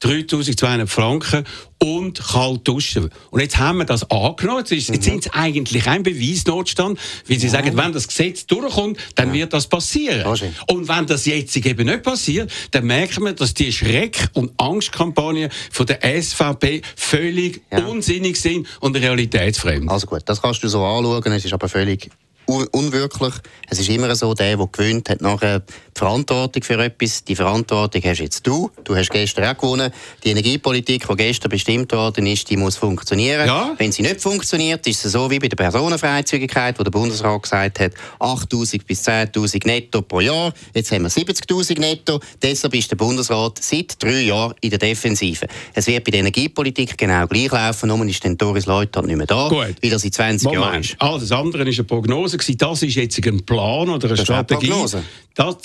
3200 0.00 0.88
Franken 0.88 1.44
und 1.78 2.22
kalt 2.22 2.66
duschen. 2.66 3.10
Und 3.30 3.40
jetzt 3.40 3.58
haben 3.58 3.78
wir 3.78 3.84
das 3.84 4.10
angenommen. 4.10 4.60
Jetzt, 4.60 4.72
ist, 4.72 4.88
mhm. 4.88 4.94
jetzt 4.94 5.04
sind 5.04 5.24
sie 5.24 5.32
eigentlich 5.32 5.86
ein 5.86 6.02
Beweisnotstand, 6.02 6.98
weil 7.28 7.38
sie 7.38 7.46
ja. 7.46 7.52
sagen, 7.52 7.76
wenn 7.76 7.92
das 7.92 8.08
Gesetz 8.08 8.46
durchkommt, 8.46 8.98
dann 9.14 9.28
ja. 9.28 9.34
wird 9.34 9.52
das 9.52 9.66
passieren. 9.66 10.26
Okay. 10.26 10.52
Und 10.70 10.88
wenn 10.88 11.06
das 11.06 11.26
jetzt 11.26 11.56
eben 11.56 11.86
nicht 11.86 12.02
passiert, 12.02 12.50
dann 12.70 12.86
merkt 12.86 13.20
man, 13.20 13.36
dass 13.36 13.54
die 13.54 13.72
Schreck- 13.72 14.28
und 14.32 14.52
Angstkampagnen 14.58 15.50
von 15.70 15.86
der 15.86 16.00
SVP 16.22 16.82
völlig 16.94 17.62
ja. 17.70 17.84
unsinnig 17.84 18.40
sind 18.40 18.66
und 18.80 18.96
realitätsfremd. 18.96 19.90
Also 19.90 20.06
gut, 20.06 20.22
das 20.26 20.40
kannst 20.40 20.62
du 20.62 20.68
so 20.68 20.84
anschauen, 20.84 21.32
es 21.32 21.44
ist 21.44 21.52
aber 21.52 21.68
völlig 21.68 22.10
unwirklich. 22.46 23.34
Es 23.68 23.80
ist 23.80 23.88
immer 23.88 24.14
so, 24.14 24.34
der, 24.34 24.56
der 24.56 24.66
gewinnt, 24.66 25.08
hat 25.10 25.20
nachher 25.20 25.60
die 25.60 25.72
Verantwortung 25.98 26.62
für 26.62 26.82
etwas. 26.82 27.24
Die 27.24 27.34
Verantwortung 27.34 28.02
hast 28.04 28.20
jetzt 28.20 28.46
du. 28.46 28.70
Du 28.84 28.94
hast 28.94 29.10
gestern 29.10 29.44
auch 29.44 29.60
gewonnen. 29.60 29.92
Die 30.24 30.30
Energiepolitik, 30.30 31.06
die 31.08 31.16
gestern 31.16 31.50
bestimmt 31.50 31.92
worden 31.92 32.26
ist, 32.26 32.48
die 32.50 32.56
muss 32.56 32.76
funktionieren. 32.76 33.46
Ja. 33.46 33.74
Wenn 33.78 33.92
sie 33.92 34.02
nicht 34.02 34.20
funktioniert, 34.20 34.86
ist 34.86 35.04
es 35.04 35.12
so 35.12 35.30
wie 35.30 35.38
bei 35.38 35.48
der 35.48 35.56
Personenfreizügigkeit, 35.56 36.78
wo 36.78 36.84
der 36.84 36.90
Bundesrat 36.90 37.42
gesagt 37.42 37.80
hat, 37.80 37.92
8'000 38.20 38.86
bis 38.86 39.06
10'000 39.06 39.66
netto 39.66 40.02
pro 40.02 40.20
Jahr. 40.20 40.52
Jetzt 40.74 40.92
haben 40.92 41.02
wir 41.02 41.10
70'000 41.10 41.80
netto. 41.80 42.20
Deshalb 42.42 42.74
ist 42.74 42.90
der 42.90 42.96
Bundesrat 42.96 43.58
seit 43.62 44.02
drei 44.02 44.20
Jahren 44.22 44.54
in 44.60 44.70
der 44.70 44.78
Defensive. 44.78 45.46
Es 45.74 45.86
wird 45.86 46.04
bei 46.04 46.10
der 46.10 46.20
Energiepolitik 46.20 46.96
genau 46.96 47.26
gleich 47.26 47.50
laufen, 47.50 47.88
nur 47.88 48.06
ist 48.06 48.22
den 48.24 48.36
Doris 48.36 48.66
Leuthard 48.66 49.06
nicht 49.06 49.16
mehr 49.16 49.26
da, 49.26 49.48
Gut. 49.48 49.76
weil 49.82 49.92
er 49.92 49.98
seit 49.98 50.14
20 50.14 50.44
Moment. 50.44 50.64
Jahren 50.64 50.80
ist. 50.80 50.96
Also 50.98 51.18
das 51.26 51.32
andere 51.32 51.68
ist 51.68 51.78
eine 51.78 51.84
Prognose 51.84 52.35
gewesen, 52.38 52.58
das 52.58 52.82
ist 52.82 52.94
jetzt 52.94 53.26
ein 53.26 53.44
Plan 53.44 53.88
oder 53.88 54.08
eine 54.08 54.16
das 54.16 54.24
Strategie. 54.24 54.72
Das, 55.34 55.56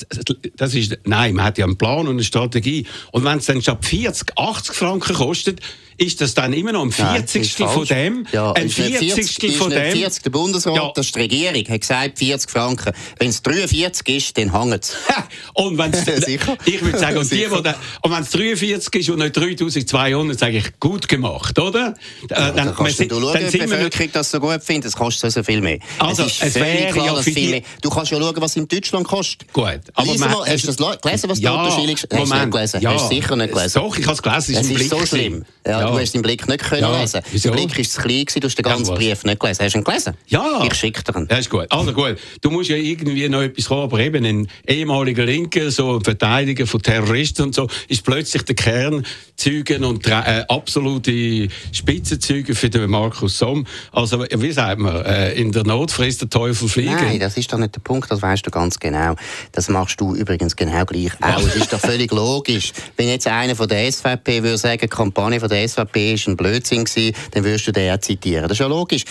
das 0.58 0.74
ist, 0.76 0.98
nein, 1.06 1.36
man 1.36 1.46
hat 1.46 1.58
ja 1.58 1.66
einen 1.66 1.78
Plan 1.78 2.08
und 2.08 2.16
eine 2.16 2.24
Strategie. 2.24 2.86
Und 3.12 3.24
wenn 3.24 3.38
es 3.38 3.46
dann 3.46 3.62
statt 3.62 3.86
40, 3.86 4.38
80 4.38 4.76
Franken 4.76 5.16
kostet, 5.16 5.62
ist 6.02 6.20
das 6.20 6.34
dann 6.34 6.52
immer 6.54 6.72
noch 6.72 6.82
ein 6.82 6.92
40. 6.92 7.60
Nein, 7.60 7.70
von 7.70 7.86
dem? 7.86 8.26
Ja, 8.32 8.52
ein 8.54 8.70
40. 8.70 9.14
40 9.14 9.58
von 9.58 9.70
dem? 9.70 9.92
40. 9.92 10.24
Der 10.24 10.30
Bundesrat, 10.32 10.76
ja. 10.76 10.92
das 10.96 11.06
ist 11.06 11.16
die 11.16 11.20
Regierung, 11.20 11.64
hat 11.70 11.82
gesagt 11.82 12.18
40 12.18 12.50
Franken. 12.50 12.92
Wenn 13.20 13.30
es 13.30 13.44
43 13.44 14.16
ist, 14.16 14.38
dann 14.38 14.52
hängt 14.52 14.84
es. 14.84 14.96
und 15.54 15.78
wenn 15.78 15.94
es, 15.94 16.08
ich 16.66 16.82
würde 16.82 16.98
sagen, 16.98 17.18
und, 17.18 17.32
die, 17.32 17.48
da, 17.64 17.76
und 18.02 18.12
wenn 18.12 18.24
es 18.24 18.32
43 18.32 18.96
ist 18.96 19.10
und 19.12 19.20
nicht 19.20 19.38
3200, 19.38 20.40
sage 20.40 20.58
ich, 20.58 20.80
gut 20.80 21.08
gemacht, 21.08 21.60
oder? 21.60 21.94
Äh, 22.30 22.34
ja, 22.34 22.52
dann, 22.52 22.56
dann 22.56 22.76
kannst 22.76 23.00
du 23.00 23.08
schauen, 23.08 23.34
dann 23.34 23.52
die 23.52 23.58
Bevölkerung 23.60 24.10
das 24.12 24.32
so 24.32 24.40
gut 24.40 24.64
findet, 24.64 24.86
das 24.86 24.96
kostet 24.96 25.32
so 25.32 25.44
viel 25.44 25.62
mehr. 25.62 25.78
Also, 26.00 26.24
es, 26.24 26.42
es 26.42 26.56
wäre 26.56 26.94
klar, 26.94 27.06
ja 27.06 27.22
viel 27.22 27.50
mehr. 27.52 27.62
Du 27.82 27.92
kannst 27.92 28.12
ja 28.12 28.20
schauen, 28.20 28.36
was 28.38 28.56
in 28.56 28.68
Deutschland 28.68 29.08
kostet. 29.08 29.54
Gut. 29.54 29.82
Aber 29.94 30.18
man, 30.18 30.32
mal, 30.32 30.48
hast 30.48 30.64
du 30.64 30.74
das 30.74 31.02
gelesen, 31.02 31.30
was 31.30 31.40
ja, 31.40 31.52
der 31.52 31.60
Unterschied 31.60 31.90
ist? 31.92 32.08
Hast 32.12 32.32
du 32.32 32.36
nicht 32.36 32.52
gelesen? 32.52 32.82
Ja. 32.82 32.94
Hast 32.94 33.12
du 33.12 33.16
sicher 33.16 33.36
nicht 33.36 33.54
gelesen? 33.54 33.74
Doch, 33.76 33.96
ich 33.96 34.06
habe 34.06 34.16
es 34.16 34.24
gelesen. 34.24 34.56
Es 34.56 34.70
ist 34.70 34.90
so 34.90 35.06
schlimm. 35.06 35.46
Ja, 35.66 35.91
Du 35.92 36.00
hast 36.00 36.14
den 36.14 36.22
Blick 36.22 36.48
nicht 36.48 36.64
können 36.64 36.82
ja. 36.82 37.00
lesen. 37.00 37.22
Der 37.34 37.52
Blick 37.52 37.78
war 37.78 37.84
zu 37.84 38.02
klein, 38.02 38.26
du 38.26 38.48
hast 38.48 38.58
den 38.58 38.64
ganzen 38.64 38.96
Brief 38.96 39.24
nicht 39.24 39.40
gelesen. 39.40 39.64
Hast 39.64 39.74
du 39.74 39.80
ihn 39.80 39.84
gelesen? 39.84 40.14
Ja. 40.28 40.64
Ich 40.66 40.74
schicke 40.74 41.04
dir 41.04 41.18
ihn. 41.18 41.28
Ja, 41.30 41.38
ist 41.38 41.50
gut. 41.50 41.68
Also 41.70 41.94
gut. 41.94 42.18
Du 42.42 42.50
musst 42.50 42.70
ja 42.70 42.76
irgendwie 42.76 43.28
noch 43.30 43.42
etwas 43.42 43.66
kommen, 43.66 43.84
aber 43.84 44.00
eben 44.00 44.26
ein 44.26 44.48
ehemaliger 44.68 45.26
Linker, 45.26 45.72
so 45.72 45.98
ein 45.98 46.04
Verteidiger 46.04 46.66
von 46.68 46.82
Terroristen 46.82 47.44
und 47.44 47.56
so, 47.56 47.68
ist 47.88 48.04
plötzlich 48.04 48.44
der 48.44 48.56
Kernzeugen 48.56 49.84
und 49.84 50.06
äh, 50.08 50.44
absolute 50.48 51.48
Spitzenzeuge 51.72 52.56
für 52.56 52.70
den 52.70 52.90
Markus 52.90 53.38
Somm. 53.38 53.66
Also, 53.92 54.24
wie 54.30 54.52
sagt 54.52 54.80
man, 54.80 55.04
äh, 55.06 55.34
in 55.34 55.52
der 55.52 55.64
Not 55.64 55.92
frisst 55.92 56.22
der 56.22 56.30
Teufel 56.30 56.70
fliegen. 56.70 56.94
Nein, 56.94 57.20
das 57.20 57.38
ist 57.38 57.52
doch 57.52 57.58
nicht 57.58 57.76
der 57.76 57.82
Punkt, 57.82 58.12
das 58.12 58.22
weißt 58.22 58.46
du 58.46 58.52
ganz 58.52 58.80
genau. 58.80 59.16
Das 59.52 59.70
machst 59.70 60.00
du 60.00 60.16
übrigens 60.16 60.56
genau 60.56 60.86
gleich 60.86 61.12
auch. 61.22 61.42
Das 61.42 61.56
ist 61.56 61.74
doch 61.74 61.80
völlig 61.80 62.12
logisch. 62.12 62.72
Wenn 62.98 63.10
jetzt 63.10 63.28
einer 63.28 63.56
von 63.56 63.68
der 63.68 63.92
SVP 63.92 64.44
würde 64.44 64.58
sagen, 64.58 64.90
Kampagne 64.90 65.40
von 65.40 65.50
der 65.50 65.68
SVP 65.68 65.71
ist 65.78 66.28
ein 66.28 66.38
Blödsinn 66.38 66.86
gewesen, 66.86 67.16
dann 67.32 67.44
würdest 67.44 67.68
du 67.68 67.72
den 67.72 67.94
auch 67.94 68.00
zitieren. 68.00 68.44
Das 68.44 68.54
ist 68.54 68.60
ja 68.60 68.68
logisch. 68.68 69.04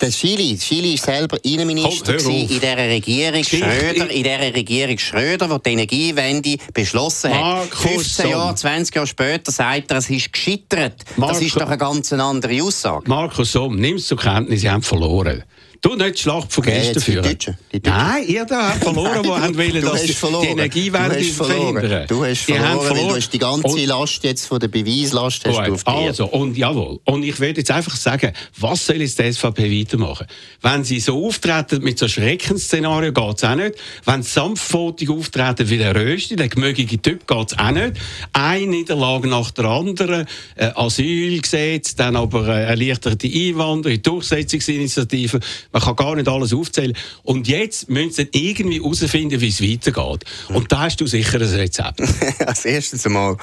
Der 0.00 0.10
Chili, 0.10 0.58
Chili 0.58 0.94
ist 0.94 1.04
selber 1.04 1.38
Innenminister 1.44 2.16
Komm, 2.16 2.32
hör 2.32 2.40
in 2.40 2.48
dieser 2.48 2.76
Regierung. 2.76 3.44
Schröder, 3.44 4.10
in 4.10 4.22
dieser 4.24 4.40
Regierung 4.54 4.98
Schröder, 4.98 5.46
die 5.48 5.62
die 5.62 5.72
Energiewende 5.72 6.56
beschlossen 6.74 7.32
hat. 7.32 7.40
Markus 7.40 7.78
15 7.80 8.22
Somm. 8.24 8.30
Jahre, 8.32 8.54
20 8.56 8.94
Jahre 8.94 9.06
später 9.06 9.52
sagt 9.52 9.90
er, 9.92 9.98
es 9.98 10.10
ist 10.10 10.32
gescheitert. 10.32 11.04
Das 11.06 11.16
Markus- 11.16 11.42
ist 11.42 11.56
doch 11.56 11.68
eine 11.68 11.78
ganz 11.78 12.12
andere 12.12 12.62
Aussage. 12.62 13.08
Markus 13.08 13.52
Somm, 13.52 13.76
nimm 13.76 13.96
es 13.96 14.06
zur 14.08 14.18
Kenntnis, 14.18 14.62
sie 14.62 14.70
haben 14.70 14.82
verloren. 14.82 15.44
Du 15.84 15.96
nicht 15.96 16.16
die 16.16 16.22
Schlacht 16.22 16.50
von 16.50 16.64
gestern 16.64 17.02
führen. 17.02 17.22
Deutschen, 17.24 17.58
die 17.70 17.80
Deutschen. 17.82 17.98
Nein, 17.98 18.24
ihr 18.26 18.44
da 18.46 18.70
habt 18.70 18.82
verloren, 18.84 19.22
die 19.22 19.28
haben 19.28 19.54
wollen, 19.58 19.82
dass 19.82 20.02
die, 20.02 20.12
verloren. 20.14 20.46
die 20.46 20.52
Energiewende 20.52 21.10
du 21.10 21.20
hast 21.20 21.30
verloren. 21.36 21.74
verhindern. 21.74 22.06
Du 22.08 22.24
hast 22.24 22.46
Die 22.48 22.58
haben 22.58 22.80
verloren, 22.80 23.08
du 23.08 23.14
hast 23.16 23.30
die 23.34 23.38
ganze 23.38 23.66
Und- 23.66 23.84
Last 23.86 24.24
jetzt 24.24 24.46
von 24.46 24.58
der 24.60 24.68
Beweislast 24.68 25.44
hast 25.46 25.66
du 25.68 25.72
auf 25.74 25.84
dir. 25.84 25.92
also, 25.92 26.24
und 26.24 26.56
jawohl. 26.56 27.00
Und 27.04 27.22
ich 27.22 27.38
werde 27.38 27.60
jetzt 27.60 27.70
einfach 27.70 27.96
sagen, 27.96 28.32
was 28.58 28.86
soll 28.86 28.96
jetzt 29.02 29.18
die 29.18 29.30
SVP 29.30 29.70
weitermachen? 29.80 30.26
Wenn 30.62 30.84
sie 30.84 31.00
so 31.00 31.26
auftreten 31.26 31.82
mit 31.84 31.98
so 31.98 32.08
Schreckensszenario, 32.08 33.12
geht 33.12 33.36
es 33.36 33.44
auch 33.44 33.54
nicht. 33.54 33.74
Wenn 34.06 34.22
sie 34.22 34.30
sanftfotig 34.30 35.10
auftreten 35.10 35.68
wie 35.68 35.76
der 35.76 35.94
Rösti, 35.94 36.34
der 36.34 36.48
gemögige 36.48 37.02
Typ, 37.02 37.26
geht 37.26 37.52
es 37.52 37.58
auch 37.58 37.70
nicht. 37.72 37.92
Eine 38.32 38.66
Niederlage 38.68 39.28
nach 39.28 39.50
der 39.50 39.66
anderen, 39.66 40.24
äh, 40.56 40.70
Asylgesetz, 40.74 41.94
dann 41.94 42.16
aber 42.16 42.48
äh, 42.48 42.64
erleichterte 42.64 43.26
Einwanderung, 43.28 44.00
Durchsetzungsinitiative. 44.02 45.40
Man 45.74 45.82
kann 45.82 45.96
gar 45.96 46.14
nicht 46.14 46.28
alles 46.28 46.54
aufzählen. 46.54 46.96
Und 47.24 47.48
jetzt 47.48 47.90
müssen 47.90 48.12
sie 48.12 48.28
irgendwie 48.32 48.78
herausfinden, 48.80 49.40
wie 49.40 49.48
es 49.48 49.60
weitergeht. 49.60 50.24
Und 50.48 50.70
da 50.72 50.82
hast 50.82 51.00
du 51.00 51.06
sicher 51.06 51.38
ein 51.40 51.42
Rezept. 51.48 52.00
Als 52.46 52.64
erstes 52.64 53.04
einmal 53.04 53.36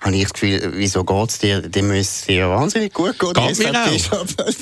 habe 0.00 0.14
ich 0.14 0.22
das 0.24 0.32
Gefühl, 0.34 0.72
wieso 0.76 1.02
geht 1.02 1.30
es 1.30 1.38
dir? 1.38 1.62
Dem 1.62 1.88
müsste 1.88 2.26
dir 2.26 2.48
wahnsinnig 2.50 2.92
gut 2.92 3.18
gehen. 3.18 3.32
Geht 3.32 3.58
mir 3.58 3.72
weg. 3.72 4.10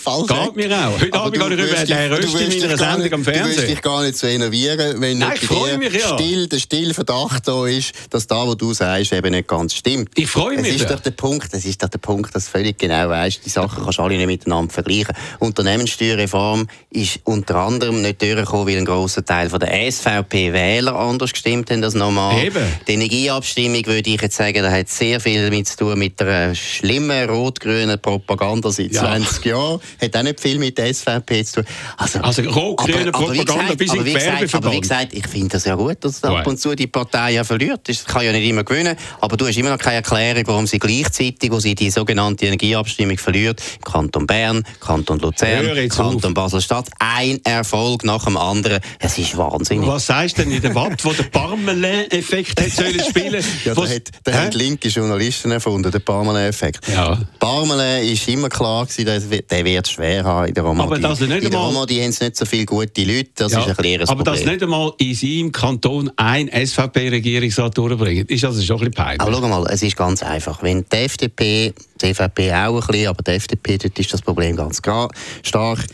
Geht 0.06 0.56
mir 0.56 0.88
auch. 0.88 1.00
Heute 1.00 1.14
Abend 1.14 1.35
gehe 1.35 1.54
ich 1.54 2.11
Rösti 2.11 2.26
du 2.26 2.33
wirst 2.33 2.52
in 2.54 2.61
meiner 2.61 2.76
gar 2.76 2.78
Sendung 2.78 3.02
nicht- 3.02 3.12
am 3.12 3.25
Du 3.25 3.26
wirst 3.26 3.38
Fernsehen. 3.40 3.66
dich 3.68 3.83
gar 3.83 4.02
nicht 4.04 4.16
so 4.16 4.26
enervieren, 4.28 5.00
wenn 5.00 5.18
Nein, 5.18 5.33
ich 5.35 5.50
mich, 5.78 5.92
ja. 5.95 6.14
still, 6.14 6.47
der 6.47 6.59
stille 6.59 6.95
Verdacht 6.95 7.49
da 7.49 7.66
ist, 7.66 7.92
dass 8.11 8.26
da, 8.26 8.47
was 8.47 8.56
du 8.56 8.73
sagst, 8.73 9.12
eben 9.12 9.33
nicht 9.33 9.49
ganz 9.49 9.75
stimmt. 9.75 10.11
Ich 10.14 10.28
freue 10.28 10.56
mich, 10.59 10.68
Es 10.68 10.75
ist 10.76 10.83
ja. 10.83 10.95
doch 10.97 11.00
der 11.00 11.11
Punkt, 11.11 11.52
es 11.52 11.64
ist 11.64 11.83
doch 11.83 11.88
der 11.88 11.99
Punkt, 11.99 12.35
dass 12.35 12.45
du 12.47 12.50
völlig 12.52 12.78
genau 12.78 13.09
weißt, 13.09 13.40
die 13.45 13.50
Sachen 13.50 13.83
kannst 13.83 13.99
du 13.99 14.02
alle 14.02 14.16
nicht 14.16 14.26
miteinander 14.26 14.73
vergleichen. 14.73 15.14
Unternehmenssteuerreform 15.38 16.68
ist 16.90 17.16
unter 17.25 17.57
anderem 17.57 18.03
nicht 18.03 18.21
durchgekommen, 18.23 18.67
weil 18.67 18.79
ein 18.79 18.85
grosser 18.85 19.25
Teil 19.25 19.49
von 19.51 19.61
der 19.61 19.91
SVP-Wähler 19.91 20.95
anders 20.95 21.33
gestimmt 21.33 21.71
haben 21.71 21.83
als 21.85 21.95
normal. 21.95 22.43
Eben. 22.45 22.63
Die 22.87 22.93
Energieabstimmung, 22.95 23.85
würde 23.87 24.11
ich 24.11 24.21
jetzt 24.21 24.37
sagen, 24.37 24.63
da 24.63 24.71
hat 24.71 24.89
sehr 24.89 25.21
viel 25.21 25.45
damit 25.45 25.69
zu 25.69 25.77
tun 25.79 25.99
mit 25.99 26.19
der 26.21 26.55
schlimmen 26.55 27.29
rot-grünen 27.29 28.01
Propaganda 28.01 28.71
seit 28.71 28.93
Ja. 28.93 29.03
20 29.03 29.45
Jahren. 29.47 29.81
Hat 30.01 30.17
auch 30.17 30.23
nicht 30.23 30.41
viel 30.41 30.59
mit 30.59 30.79
der 30.79 30.87
SVP 30.93 31.45
zu 31.45 31.63
tun. 31.63 31.65
Also, 31.97 32.21
Also 32.21 32.43
rot-grüne 32.43 33.13
Propaganda 33.13 33.45
gesagt- 33.45 33.79
bis 33.79 33.93
in 33.95 34.05
den 34.05 34.15
gesagt-. 34.15 34.55
Aber 34.55 34.73
wie 34.73 34.81
gesagt, 34.81 35.13
ich 35.13 35.27
finde 35.27 35.49
das 35.51 35.65
ja 35.65 35.75
gut, 35.75 35.97
dass 36.01 36.23
ab 36.25 36.47
und 36.47 36.59
zu 36.61 36.75
die 36.75 36.87
Partei 36.87 37.33
ja 37.33 37.45
verliert. 37.45 37.89
Das 37.89 38.05
kann 38.05 38.25
ja 38.25 38.33
nicht 38.33 38.49
immer 38.49 38.65
gewinnen. 38.65 38.97
Aber 39.21 39.37
du 39.37 39.47
hast 39.47 39.57
immer 39.57 39.71
noch 39.71 39.79
keine 39.79 39.97
Erklärung, 39.97 40.43
warum 40.47 40.67
sie 40.67 40.79
gleichzeitig, 40.79 41.51
wo 41.51 41.61
sie 41.61 41.75
die 41.75 41.91
sogenannte 41.91 42.47
Energieabstimmung 42.47 43.19
verliert, 43.19 43.61
im 43.77 43.83
Kanton 43.85 44.27
Bern, 44.27 44.65
Kanton 44.81 45.19
Luzern, 45.19 45.89
Kanton. 45.89 46.35
Basel-Stadt, 46.35 46.89
ein 47.15 47.41
Erfolg 47.45 48.05
nach 48.05 48.25
dem 48.25 48.37
anderen. 48.37 48.81
Es 48.99 49.17
ist 49.19 49.37
wahnsinnig. 49.37 49.87
Was 49.87 50.07
sagst 50.07 50.39
du 50.39 50.43
denn 50.43 50.53
in 50.53 50.63
der 50.63 50.75
Watt, 50.75 51.05
wo 51.05 51.13
der 51.13 51.25
Parmelin-Effekt 51.25 52.61
hat 52.61 52.71
sollen 52.71 53.01
spielen? 53.01 53.45
Ja, 53.65 53.75
da 53.75 53.83
Was- 53.83 53.95
hat, 53.95 54.11
Hä? 54.27 54.33
haben 54.33 54.51
die 54.51 54.59
linke 54.59 54.89
Journalisten 54.89 55.51
erfunden, 55.51 55.91
den 55.91 56.03
Parmelin-Effekt. 56.03 56.87
Ja. 56.89 57.19
Parmelin 57.39 58.09
ist 58.13 58.27
immer 58.29 58.49
klar 58.49 58.85
gewesen, 58.87 59.05
der 59.07 59.31
wird- 59.31 59.51
der 59.51 59.65
wird 59.65 59.87
es 59.87 59.93
schwer 59.93 60.25
haben 60.25 60.49
in 60.49 60.55
der 60.55 60.65
Romandie. 60.65 60.95
Aber 60.95 61.09
dass 61.09 61.21
er 61.21 61.27
nicht 61.29 61.45
in 61.45 61.51
der 61.51 61.61
Romandie 61.61 62.03
haben 62.03 62.13
sie 62.13 62.25
nicht 62.25 62.37
so 62.37 62.45
viele 62.45 62.65
gute 62.67 63.05
Leute, 63.05 63.31
das 63.37 63.53
Ja, 63.53 63.61
ist 63.61 63.69
ein 63.69 63.77
kleines 63.77 64.09
aber 64.09 64.25
Problem. 64.25 64.45
dass 64.45 64.53
nicht 64.53 64.63
einmal 64.63 64.93
in 64.99 65.15
seinem 65.15 65.53
Kanton 65.53 66.11
ein 66.17 66.49
SVP-Regierungsrat 66.49 67.77
durchbringt, 67.77 68.31
ist 68.31 68.45
also 68.45 68.63
schon 68.63 68.81
ein 68.83 68.91
bisschen 68.91 68.99
Aber 69.01 69.17
peinlich. 69.31 69.39
schau 69.41 69.49
mal, 69.49 69.67
es 69.71 69.83
ist 69.83 69.97
ganz 69.97 70.23
einfach. 70.23 70.63
Wenn 70.63 70.85
die 70.93 70.97
FDP, 70.97 71.73
die 72.01 72.07
EVP 72.07 72.53
auch 72.53 72.81
ein 72.81 72.87
bisschen, 72.87 73.09
aber 73.09 73.23
die 73.23 73.31
FDP, 73.33 73.79
dort 73.79 73.99
ist 73.99 74.13
das 74.13 74.23
Problem 74.23 74.57
ganz 74.57 74.81
gra- 74.81 75.11
stark. 75.43 75.85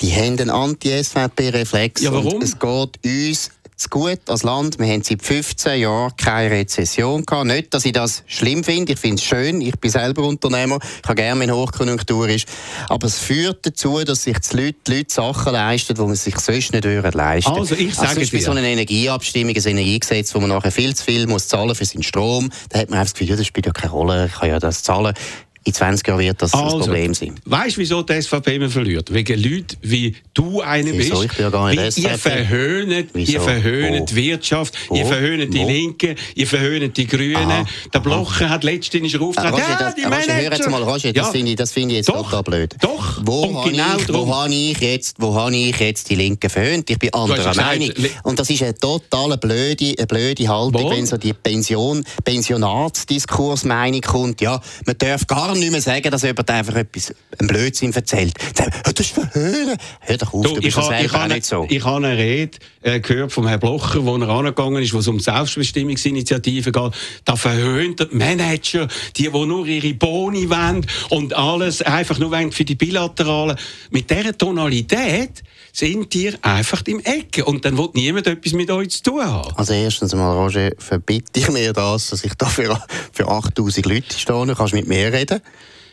Die 0.00 0.14
haben 0.14 0.38
einen 0.38 0.50
Anti-SVP-Reflex. 0.50 2.02
Ja, 2.02 2.12
warum? 2.12 2.34
Und 2.34 2.42
es 2.42 2.58
geht 2.58 2.98
uns 3.04 3.50
zu 3.80 3.88
gut 3.88 4.20
als 4.28 4.42
Land. 4.42 4.78
Wir 4.78 4.86
haben 4.88 5.02
seit 5.02 5.22
15 5.22 5.80
Jahren 5.80 6.14
keine 6.16 6.50
Rezession 6.50 7.24
gehabt. 7.24 7.46
Nicht, 7.46 7.72
dass 7.72 7.84
ich 7.86 7.92
das 7.92 8.22
schlimm 8.26 8.62
finde. 8.62 8.92
Ich 8.92 8.98
finde 8.98 9.16
es 9.16 9.24
schön. 9.24 9.60
Ich 9.62 9.78
bin 9.78 9.90
selber 9.90 10.22
Unternehmer. 10.22 10.78
Ich 11.02 11.08
habe 11.08 11.14
gerne, 11.14 11.40
wenn 11.40 11.50
Hochkonjunktur 11.50 12.28
ist. 12.28 12.46
Aber 12.88 13.06
es 13.06 13.18
führt 13.18 13.64
dazu, 13.64 14.02
dass 14.04 14.24
sich 14.24 14.38
die 14.38 14.56
Leute, 14.56 14.76
die 14.86 14.96
Leute 14.96 15.14
Sachen 15.14 15.52
leisten, 15.54 15.94
die 15.94 16.02
man 16.02 16.14
sich 16.14 16.38
sonst 16.38 16.72
nicht 16.72 16.84
leisten 16.84 17.52
Also, 17.52 17.74
ich 17.74 17.94
sage 17.94 18.08
zum 18.08 18.18
Beispiel 18.20 18.38
dir. 18.40 18.44
so 18.44 18.50
eine 18.50 18.68
Energieabstimmung, 18.68 19.56
ein 19.56 19.66
Energiegesetz, 19.66 20.34
wo 20.34 20.40
man 20.40 20.50
nachher 20.50 20.72
viel 20.72 20.94
zu 20.94 21.04
viel 21.04 21.26
muss 21.26 21.48
zahlen 21.48 21.74
für 21.74 21.84
seinen 21.86 22.02
Strom. 22.02 22.50
Da 22.68 22.80
hat 22.80 22.90
man 22.90 22.98
einfach 22.98 23.12
das 23.12 23.14
Gefühl, 23.14 23.30
ja, 23.30 23.36
das 23.36 23.46
spielt 23.46 23.64
ja 23.66 23.72
keine 23.72 23.92
Rolle, 23.92 24.26
ich 24.26 24.38
kann 24.38 24.48
ja 24.50 24.58
das 24.58 24.82
zahlen. 24.82 25.14
In 25.62 25.74
20 25.74 26.08
Jahren 26.08 26.20
wird 26.20 26.40
das 26.40 26.54
Also, 26.54 26.76
ein 26.76 26.80
Problem 26.84 27.12
sein. 27.12 27.34
Weißt 27.44 27.76
du, 27.76 27.80
wieso 27.82 28.02
die 28.02 28.20
SVP 28.22 28.56
immer 28.56 28.70
verliert? 28.70 29.12
Wegen 29.12 29.42
Leuten 29.42 29.76
wie 29.82 30.16
du 30.32 30.62
einer 30.62 30.90
Wieso? 30.94 31.20
bist. 31.20 31.24
Ich 31.32 31.36
bin 31.36 31.44
ja 31.44 31.50
gar 31.50 31.68
nicht. 31.68 31.98
Ihr 31.98 32.16
verhöhnt, 32.18 33.08
Wieso? 33.12 33.32
ihr 33.32 33.40
verhöhnt 33.42 34.10
die 34.10 34.16
Wirtschaft, 34.16 34.74
Wo? 34.88 34.96
ihr 34.96 35.04
verhöhnt 35.04 35.52
die? 35.52 35.62
Linken, 35.62 36.16
ihr 36.34 36.46
verhöhnt 36.46 36.96
die 36.96 37.06
Grünen. 37.06 37.36
Aha. 37.36 37.66
Der 37.92 38.00
Blocher 38.00 38.48
hat 38.48 38.64
letztens 38.64 39.12
Äh, 39.12 39.18
aufgetreten. 39.18 39.52
Roger, 39.54 39.68
ja, 39.68 39.78
das, 39.78 39.94
die 39.96 40.02
Roger, 40.04 40.34
hör 40.34 40.42
jetzt 40.52 40.70
mal, 40.70 40.82
Roger, 40.82 41.12
das 41.12 41.26
Ja. 41.26 41.30
finde 41.30 41.50
ich, 41.50 41.56
das 41.56 41.72
finde 41.72 41.90
ich 41.90 41.96
jetzt 41.98 42.08
Doch, 42.08 42.24
total 42.30 42.42
blöd. 42.42 42.76
doch. 42.80 43.20
Wo 43.22 43.42
Und 43.42 43.56
habe 43.58 43.70
genau 43.70 43.96
ich, 43.98 44.08
wo 44.12 44.34
habe 44.34 44.54
ich 44.54 44.78
jetzt, 44.80 45.16
wo 45.18 45.34
habe 45.34 45.54
ich 45.54 45.78
jetzt 45.78 46.08
die 46.08 46.14
Linken 46.14 46.48
verhöhnt? 46.48 46.88
Ich 46.88 46.98
bin 46.98 47.12
anderer 47.12 47.54
Meinung. 47.54 47.90
Und 48.22 48.38
das 48.38 48.48
ist 48.48 48.62
eine 48.62 48.74
total 48.74 49.36
blöde, 49.36 49.94
eine 49.98 50.06
blöde 50.06 50.48
Haltung, 50.48 50.84
Wo? 50.84 50.90
wenn 50.90 51.04
so 51.04 51.18
die 51.18 51.34
Pension, 51.34 52.02
Pensionatsdiskursmeinung 52.24 54.00
kommt. 54.00 54.40
Ja, 54.40 54.60
man 54.86 54.96
darf 54.96 55.26
gar 55.26 55.49
nicht 55.54 55.70
mehr 55.70 55.80
sagen, 55.80 56.10
dass 56.10 56.22
jemand 56.22 56.50
einfach 56.50 56.74
etwas, 56.76 57.14
einen 57.38 57.48
Blödsinn 57.48 57.92
erzählt. 57.92 58.34
Sagen, 58.56 58.72
«Ja, 58.86 58.92
Das 58.92 59.06
ist 59.06 59.14
verhöhnen. 59.14 59.76
Hör 60.00 60.16
doch 60.16 60.32
auf, 60.34 60.42
du, 60.44 60.54
Du, 60.54 60.60
bist 60.60 60.68
ich 60.68 60.76
habe 60.76 60.94
ich 60.94 61.00
selber 61.00 61.14
auch 61.16 61.20
habe- 61.22 61.34
nicht 61.34 61.46
so. 61.46 61.66
ich 61.68 61.84
habe 61.84 61.96
eine 62.06 62.16
Rede 62.18 62.58
äh, 62.82 63.00
gehört 63.00 63.32
vom 63.32 63.46
Herrn 63.46 63.60
Blocher, 63.60 64.04
wo 64.04 64.16
er 64.16 64.28
angegangen 64.28 64.82
ist, 64.82 64.92
wo 64.94 64.98
es 64.98 65.08
um 65.08 65.20
Selbstbestimmungsinitiativen 65.20 66.72
geht. 66.72 66.92
Da 67.24 67.36
verhöhnt 67.36 68.00
der 68.00 68.08
Manager, 68.12 68.88
die, 69.16 69.24
die 69.24 69.30
nur 69.30 69.66
ihre 69.66 69.94
Boni 69.94 70.48
wollen 70.50 70.86
und 71.10 71.34
alles 71.34 71.82
einfach 71.82 72.18
nur 72.18 72.30
für 72.52 72.64
die 72.64 72.74
Bilateralen. 72.74 73.56
Mit 73.90 74.10
dieser 74.10 74.36
Tonalität 74.36 75.42
sind 75.72 76.12
die 76.14 76.32
einfach 76.42 76.82
im 76.86 77.00
Ecke 77.00 77.44
und 77.44 77.64
dann 77.64 77.76
will 77.78 77.88
niemand 77.94 78.26
etwas 78.26 78.52
mit 78.52 78.70
euch 78.70 78.90
zu 78.90 79.02
tun 79.02 79.22
haben. 79.24 79.52
Also 79.56 79.72
erstens 79.72 80.12
einmal, 80.12 80.36
Roger, 80.36 80.70
verbitte 80.78 81.40
ich 81.40 81.48
mir 81.50 81.72
das, 81.72 82.08
dass 82.10 82.24
ich 82.24 82.34
da 82.34 82.46
für, 82.46 82.80
für 83.12 83.28
8000 83.28 83.86
Leute 83.86 84.18
stehe. 84.18 84.46
Du 84.46 84.54
kannst 84.54 84.74
mit 84.74 84.86
mir 84.86 85.12
reden. 85.12 85.40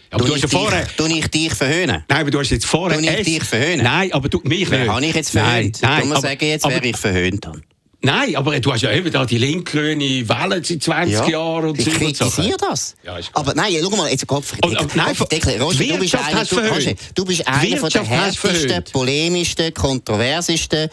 Aber 0.10 0.24
du 0.26 0.34
hast 0.34 0.42
ja 0.42 0.48
vorher... 0.48 0.88
tu 0.96 1.06
ich 1.06 1.28
dich 1.28 1.54
verhöhnen? 1.54 2.04
Nein, 2.08 2.22
aber 2.22 2.32
du 2.32 2.40
hast 2.40 2.50
jetzt 2.50 2.66
vorher... 2.66 2.98
Ich 3.00 3.08
es- 3.10 3.26
dich 3.26 3.44
verhöhnen? 3.44 3.84
Nein, 3.84 4.12
aber 4.14 4.30
du, 4.30 4.40
mich 4.44 4.70
Wer 4.72 4.80
nicht. 4.80 4.90
habe 4.90 5.06
ich 5.06 5.16
jetzt 5.16 5.32
verhöhnt? 5.32 5.80
Nein, 5.82 5.92
nein, 5.92 6.00
Kann 6.00 6.08
man 6.10 6.18
aber- 6.18 6.28
sagen 6.28 6.46
jetzt, 6.46 6.66
aber- 6.66 6.76
wer 6.76 6.84
ich 6.86 6.98
verhöhnt 6.98 7.46
habe? 7.46 7.62
Nein, 8.01 8.36
aber 8.36 8.60
du 8.60 8.72
hast 8.72 8.82
ja 8.84 8.92
eben 8.92 9.12
da 9.12 9.25
die 9.25 9.39
linksgrüne 9.39 10.30
Welle 10.30 10.63
seit 10.63 10.84
20 10.84 11.27
Jahren 11.30 11.70
und 11.70 11.80
ich 11.80 11.86
so 11.86 11.92
und 11.92 12.16
so. 12.16 12.25
kritisiere 12.25 12.58
das. 12.58 12.96
Ja, 13.04 13.18
aber 13.34 13.56
nein, 13.56 13.74
schau 13.82 13.89
mal, 13.89 14.10
jetzt 14.12 14.27
Kopf. 14.27 14.54
Und- 14.63 14.77
aber 14.77 14.88
nein, 14.94 15.18
Kopfdeckel. 15.18 15.60
Roger, 15.62 15.84
du 15.84 15.98
bist 15.98 16.16
einer, 16.16 16.46
du. 16.46 16.56
Roger, 16.60 16.94
du 17.16 17.25
bist 17.25 17.48
einer 17.48 17.77
von 17.77 17.89
der 17.89 18.04
härtesten, 18.04 18.84
polemischsten, 18.92 19.74
kontroversesten, 19.74 20.89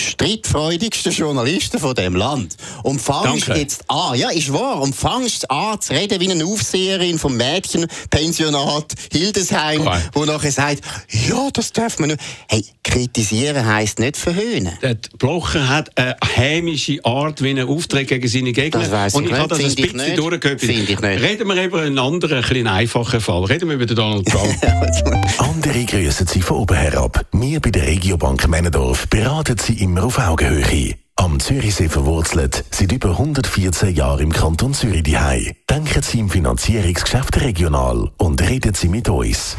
streitfreudigsten 0.00 1.12
Journalisten 1.12 1.78
von 1.78 1.94
dem 1.94 2.14
Land. 2.16 2.56
Und 2.82 3.00
fangst 3.00 3.48
Danke. 3.48 3.60
jetzt 3.60 3.84
an, 3.88 4.18
ja, 4.18 4.30
ist 4.30 4.52
wahr, 4.52 4.80
und 4.80 4.94
fangst 4.94 5.50
an 5.50 5.80
zu 5.80 5.92
reden 5.92 6.20
wie 6.20 6.30
eine 6.30 6.44
Aufseherin 6.44 7.18
vom 7.18 7.36
Mädchenpensionat 7.36 8.94
Hildesheim, 9.12 9.82
Cool. 9.82 10.02
wo 10.12 10.24
nachher 10.24 10.52
sagt, 10.52 10.80
ja, 11.10 11.48
das 11.52 11.72
darf 11.72 11.98
man 11.98 12.10
nicht. 12.10 12.20
Hey, 12.48 12.64
kritisieren 12.84 13.66
heisst 13.66 13.98
nicht 13.98 14.16
verhöhnen. 14.16 14.72
Der 14.82 14.96
Blocher 15.18 15.68
hat 15.68 15.96
eine 15.98 16.16
hämische 16.34 17.04
Art, 17.04 17.42
wie 17.42 17.52
er 17.52 17.68
auftritt 17.68 18.08
gegen 18.08 18.28
seine 18.28 18.52
Gegner. 18.52 18.80
Das 18.80 18.90
weiss 18.90 19.14
und 19.14 19.24
ich 19.24 19.30
ich 19.30 19.36
habe 19.36 19.48
das 19.48 19.58
nicht, 19.58 19.78
ein 19.78 19.82
bisschen 19.82 19.96
nicht. 19.98 20.18
durchgehört. 20.18 20.60
Finde 20.60 20.92
ich 20.92 21.00
nicht. 21.00 21.22
Reden 21.22 21.46
wir 21.48 21.64
über 21.64 21.82
einen 21.82 21.98
anderen, 21.98 22.38
ein 22.38 22.42
bisschen 22.48 22.66
einfachen 22.66 23.20
Fall. 23.20 23.44
Reden 23.44 23.68
wir 23.68 23.74
über 23.76 23.86
den 23.86 23.96
Donald 23.96 24.26
Trump. 24.28 24.54
Andere 25.38 25.84
grüßen 25.84 26.26
Sie 26.26 26.40
von 26.40 26.58
oben 26.58 26.76
herab. 26.76 27.24
Wir 27.32 27.60
bei 27.60 27.70
der 27.70 27.86
Regiobank 27.86 28.48
Männendorf 28.48 29.06
beraten 29.08 29.56
Sie 29.58 29.74
immer 29.88 30.04
auf 30.04 30.18
Augenhöhe. 30.18 30.96
Am 31.16 31.40
Zürichsee 31.40 31.88
verwurzelt, 31.88 32.62
seit 32.70 32.92
über 32.92 33.10
114 33.10 33.94
Jahren 33.94 34.20
im 34.20 34.32
Kanton 34.32 34.74
Zürich 34.74 35.02
daheim. 35.02 35.52
Denken 35.68 36.02
Sie 36.02 36.18
im 36.18 36.28
Finanzierungsgeschäft 36.28 37.40
regional 37.40 38.10
und 38.18 38.42
reden 38.42 38.74
Sie 38.74 38.88
mit 38.88 39.08
uns. 39.08 39.56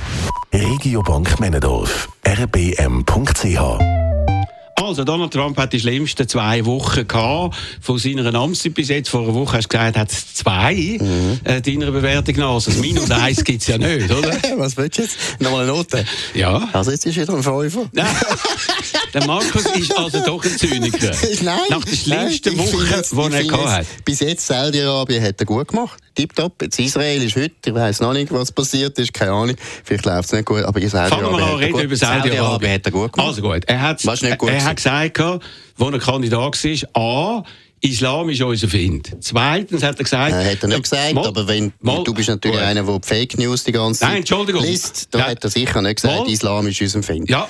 Regiobank 0.54 1.40
Männendorf. 1.40 2.10
rbm.ch 2.24 3.80
also 4.90 5.04
Donald 5.04 5.34
Trump 5.34 5.58
hat 5.58 5.74
die 5.74 5.80
schlimmsten 5.80 6.28
zwei 6.28 6.66
Wochen 6.66 7.08
gehabt 7.08 7.56
von 7.82 8.00
seiner 8.00 8.34
Amtszeit 8.34 8.74
bis 8.74 8.90
jetzt. 8.90 9.10
Vor 9.10 9.22
einer 9.22 9.34
Woche 9.34 9.58
hast 9.58 9.66
du 9.66 9.78
gesagt, 9.78 9.98
hat 9.98 10.12
es 10.12 10.34
zwei 10.34 10.98
mhm. 11.00 11.40
äh, 11.44 11.62
deiner 11.62 11.92
Bewertung 11.92 12.36
nach. 12.38 12.54
Also 12.54 12.72
das 12.72 12.80
Minus 12.80 13.12
eins 13.12 13.44
gibt 13.44 13.62
es 13.62 13.68
ja 13.68 13.78
nicht, 13.78 14.10
oder? 14.10 14.30
Was 14.58 14.78
willst 14.78 14.98
du 14.98 15.02
jetzt? 15.04 15.18
Nochmal 15.40 15.64
eine 15.64 15.74
Note? 15.74 16.06
Ja. 16.34 16.70
Also 16.72 16.92
jetzt 16.92 17.06
ist 17.06 17.18
wieder 17.18 17.34
ein 17.34 17.44
Fünfer. 17.44 17.90
Der 19.14 19.26
Markus 19.26 19.66
ist 19.76 19.98
also 19.98 20.24
doch 20.24 20.44
ein 20.44 20.58
Zyniker. 20.58 21.12
Nein. 21.42 21.60
Nach 21.70 21.84
der 21.84 21.96
schlimmsten 21.96 22.58
Woche, 22.58 23.30
die 23.30 23.36
er 23.36 23.44
gehabt 23.44 23.68
hat. 23.68 23.86
Bis 24.06 24.20
jetzt 24.20 24.46
Saudi-Arabien 24.46 25.24
hat 25.24 25.40
er 25.40 25.46
gut 25.46 25.68
gemacht. 25.68 26.00
Tipptopp. 26.16 26.62
Jetzt 26.62 26.80
Israel 26.80 27.22
ist 27.24 27.36
heute, 27.36 27.56
ich 27.66 27.74
weiß 27.74 28.02
noch 28.02 28.14
nicht, 28.14 28.32
was 28.32 28.52
passiert 28.52 28.98
ist, 29.00 29.14
keine 29.14 29.32
Ahnung. 29.32 29.56
Vielleicht 29.84 30.06
läuft 30.06 30.26
es 30.26 30.32
nicht 30.34 30.46
gut, 30.46 30.64
aber 30.64 30.80
Saudi-Arabien 30.80 31.10
Fangen 31.10 31.38
wir 31.38 31.46
an 31.46 31.56
reden 31.58 31.80
über 31.80 31.96
Saudi-Arabien. 31.96 32.44
Saudi 32.44 32.68
hat 32.68 32.86
er 32.86 32.92
gut 32.92 33.14
gemacht. 33.14 33.30
Also 33.30 33.42
gut. 33.42 33.64
Er 33.66 33.82
hat, 33.82 34.04
gut 34.04 34.50
er 34.50 34.64
hat 34.64 34.76
gesagt, 34.76 35.20
als 35.20 35.44
er 35.80 36.00
Kandidat 36.00 36.64
war, 36.64 37.02
A, 37.02 37.44
Islam 37.82 38.30
ist 38.30 38.42
unser 38.42 38.68
Find. 38.68 39.16
Zweitens 39.22 39.84
hat 39.84 39.98
er 39.98 40.04
gesagt... 40.04 40.34
Äh, 40.34 40.52
hat 40.52 40.64
er 40.64 40.68
nicht 40.68 40.84
gesagt, 40.84 41.14
mal, 41.14 41.28
aber 41.28 41.48
wenn, 41.48 41.72
mal, 41.80 42.04
du 42.04 42.14
bist 42.14 42.28
natürlich 42.28 42.58
gut. 42.58 42.66
einer, 42.66 42.84
der 42.84 43.00
Fake 43.02 43.38
News 43.38 43.64
die 43.64 43.72
ganze 43.72 44.02
Zeit 44.02 44.10
Nein, 44.10 44.18
Entschuldigung. 44.20 44.64
liest, 44.64 45.08
da 45.12 45.28
hat 45.28 45.44
er 45.44 45.50
sicher 45.50 45.82
nicht 45.82 45.96
gesagt, 45.96 46.20
mal, 46.20 46.30
Islam 46.30 46.68
ist 46.68 46.82
unser 46.82 47.04
Find. 47.04 47.30
Ja, 47.30 47.48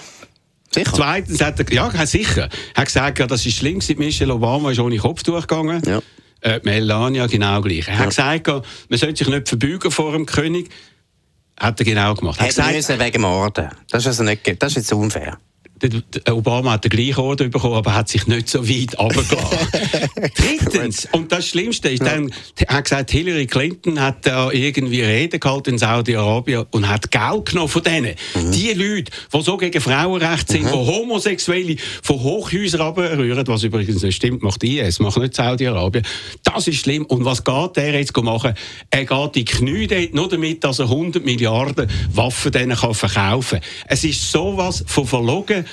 Sicher? 0.74 0.92
Zweitens 0.94 1.42
hat 1.42 1.60
er, 1.60 1.74
ja, 1.74 2.06
sicher. 2.06 2.50
Er 2.74 2.82
hat 2.82 2.86
gesagt, 2.86 3.20
ja, 3.20 3.28
das 3.28 3.46
ist 3.46 3.58
schlimm, 3.58 3.82
seit 3.82 3.98
Michelle 3.98 4.34
Obama 4.34 4.72
ist 4.72 4.80
ohne 4.80 4.98
Kopf 4.98 5.24
durchgegangen. 5.24 5.82
Ja. 5.86 6.02
Äh, 6.42 6.60
Melania 6.64 7.28
genau 7.28 7.62
gleich. 7.62 7.88
Er 7.88 7.96
ja. 7.96 8.00
hat 8.00 8.10
gesagt, 8.10 8.48
man 8.48 9.00
sollte 9.00 9.18
sich 9.18 9.28
nicht 9.28 9.50
verbeugen 9.50 9.92
vor 9.92 10.14
dem 10.14 10.26
König. 10.26 10.70
Hat 11.60 11.80
er 11.80 11.86
genau 11.86 12.14
gemacht. 12.14 12.40
Er 12.40 12.48
hat 12.48 12.76
gesagt, 12.76 13.00
wegen 13.00 13.22
Morden. 13.22 13.70
Das 13.90 14.04
ist, 14.04 14.08
also 14.08 14.24
nicht, 14.24 14.62
das 14.62 14.72
ist 14.72 14.78
jetzt 14.78 14.94
unfair. 14.94 15.38
Obama 16.30 16.74
hat 16.74 16.84
den 16.84 16.90
gleichen 16.90 17.20
Orden 17.20 17.50
bekommen, 17.50 17.76
aber 17.76 17.94
hat 17.94 18.10
sich 18.10 18.28
nicht 18.28 18.50
so 18.50 18.68
weit 18.68 18.98
runtergelassen. 18.98 19.58
Drittens, 20.36 21.08
und 21.12 21.32
das 21.32 21.48
Schlimmste 21.48 21.90
ist, 21.90 22.04
dann, 22.04 22.32
er 22.58 22.76
hat 22.76 22.84
gesagt, 22.86 23.12
Hillary 23.12 23.48
Clinton 23.48 24.00
hat 24.00 24.26
da 24.26 24.52
irgendwie 24.52 25.02
Reden 25.02 25.40
gehalten 25.40 25.72
in 25.72 25.78
Saudi-Arabien 25.78 26.66
und 26.72 26.88
hat 26.88 27.12
Geld 27.12 27.46
genommen 27.46 27.70
von 27.70 27.84
denen. 27.84 28.16
Mhm. 28.36 28.52
Die 28.52 28.74
Leute, 28.74 29.12
die 29.34 29.42
so 29.42 29.58
gegen 29.58 29.82
Frauenrechte 29.82 30.54
sind, 30.54 30.64
mhm. 30.64 30.72
die 30.72 30.74
Homosexuelle 30.74 31.76
von 32.04 32.20
Hochhäusern 32.22 32.82
abrühren, 32.82 33.48
was 33.48 33.64
übrigens 33.64 34.04
nicht 34.04 34.16
stimmt, 34.16 34.44
macht 34.44 34.64
IS, 34.64 35.00
macht 35.00 35.18
nicht 35.18 35.36
Saudi-Arabien. 35.36 36.06
Das 36.44 36.68
ist 36.68 36.82
schlimm. 36.82 37.06
Und 37.06 37.26
was 37.26 37.44
geht 37.44 37.78
der 37.78 37.94
jetzt 37.94 38.16
machen? 38.18 38.54
Er 38.90 39.06
geht 39.06 39.36
die 39.36 39.46
Knie 39.46 39.88
dort, 39.88 40.14
nur 40.14 40.30
damit, 40.30 40.64
dass 40.64 40.80
er 40.80 40.86
100 40.86 41.24
Milliarden 41.24 41.90
Waffen 42.14 42.52
denen 42.52 42.78
kann 42.78 42.94
verkaufen 42.94 43.60
kann. 43.60 43.70
Es 43.88 44.04
ist 44.04 44.32
sowas 44.32 44.84
von 44.88 45.06
verlogen, 45.06 45.66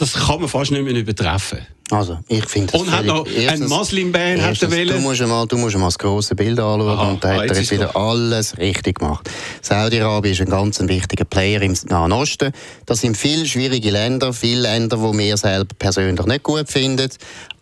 das 0.00 0.14
kann 0.14 0.40
man 0.40 0.48
fast 0.48 0.70
nicht 0.70 0.82
mehr 0.82 0.94
übertreffen. 0.94 1.58
Also, 1.90 2.18
ich 2.28 2.46
finde 2.46 2.78
Und 2.78 2.90
hat 2.90 3.04
noch 3.04 3.26
ein 3.26 3.62
Muslim-Ban 3.64 4.40
hat 4.40 4.62
er 4.62 4.68
Du 4.68 4.98
musst 5.00 5.20
mal, 5.26 5.46
du 5.46 5.58
musst 5.58 5.76
mal 5.76 5.86
das 5.86 5.98
grosse 5.98 6.34
Bild 6.34 6.58
anschauen 6.58 6.88
Aha, 6.88 7.10
und 7.10 7.22
da 7.22 7.28
hat 7.30 7.38
ah, 7.40 7.44
er 7.44 7.56
jetzt 7.56 7.70
wieder 7.70 7.86
doch. 7.86 7.96
alles 7.96 8.56
richtig 8.56 9.00
gemacht. 9.00 9.28
Saudi-Arabien 9.60 10.32
ist 10.32 10.40
ein 10.40 10.48
ganz 10.48 10.80
wichtiger 10.80 11.24
Player 11.24 11.60
im 11.60 11.76
Nahen 11.88 12.12
Osten. 12.12 12.52
Das 12.86 13.00
sind 13.00 13.16
viele 13.16 13.44
schwierige 13.44 13.90
Länder, 13.90 14.32
viele 14.32 14.62
Länder, 14.62 14.96
die 14.96 15.18
wir 15.18 15.36
selber 15.36 15.74
persönlich 15.78 16.24
nicht 16.24 16.42
gut 16.44 16.70
finden. 16.70 17.10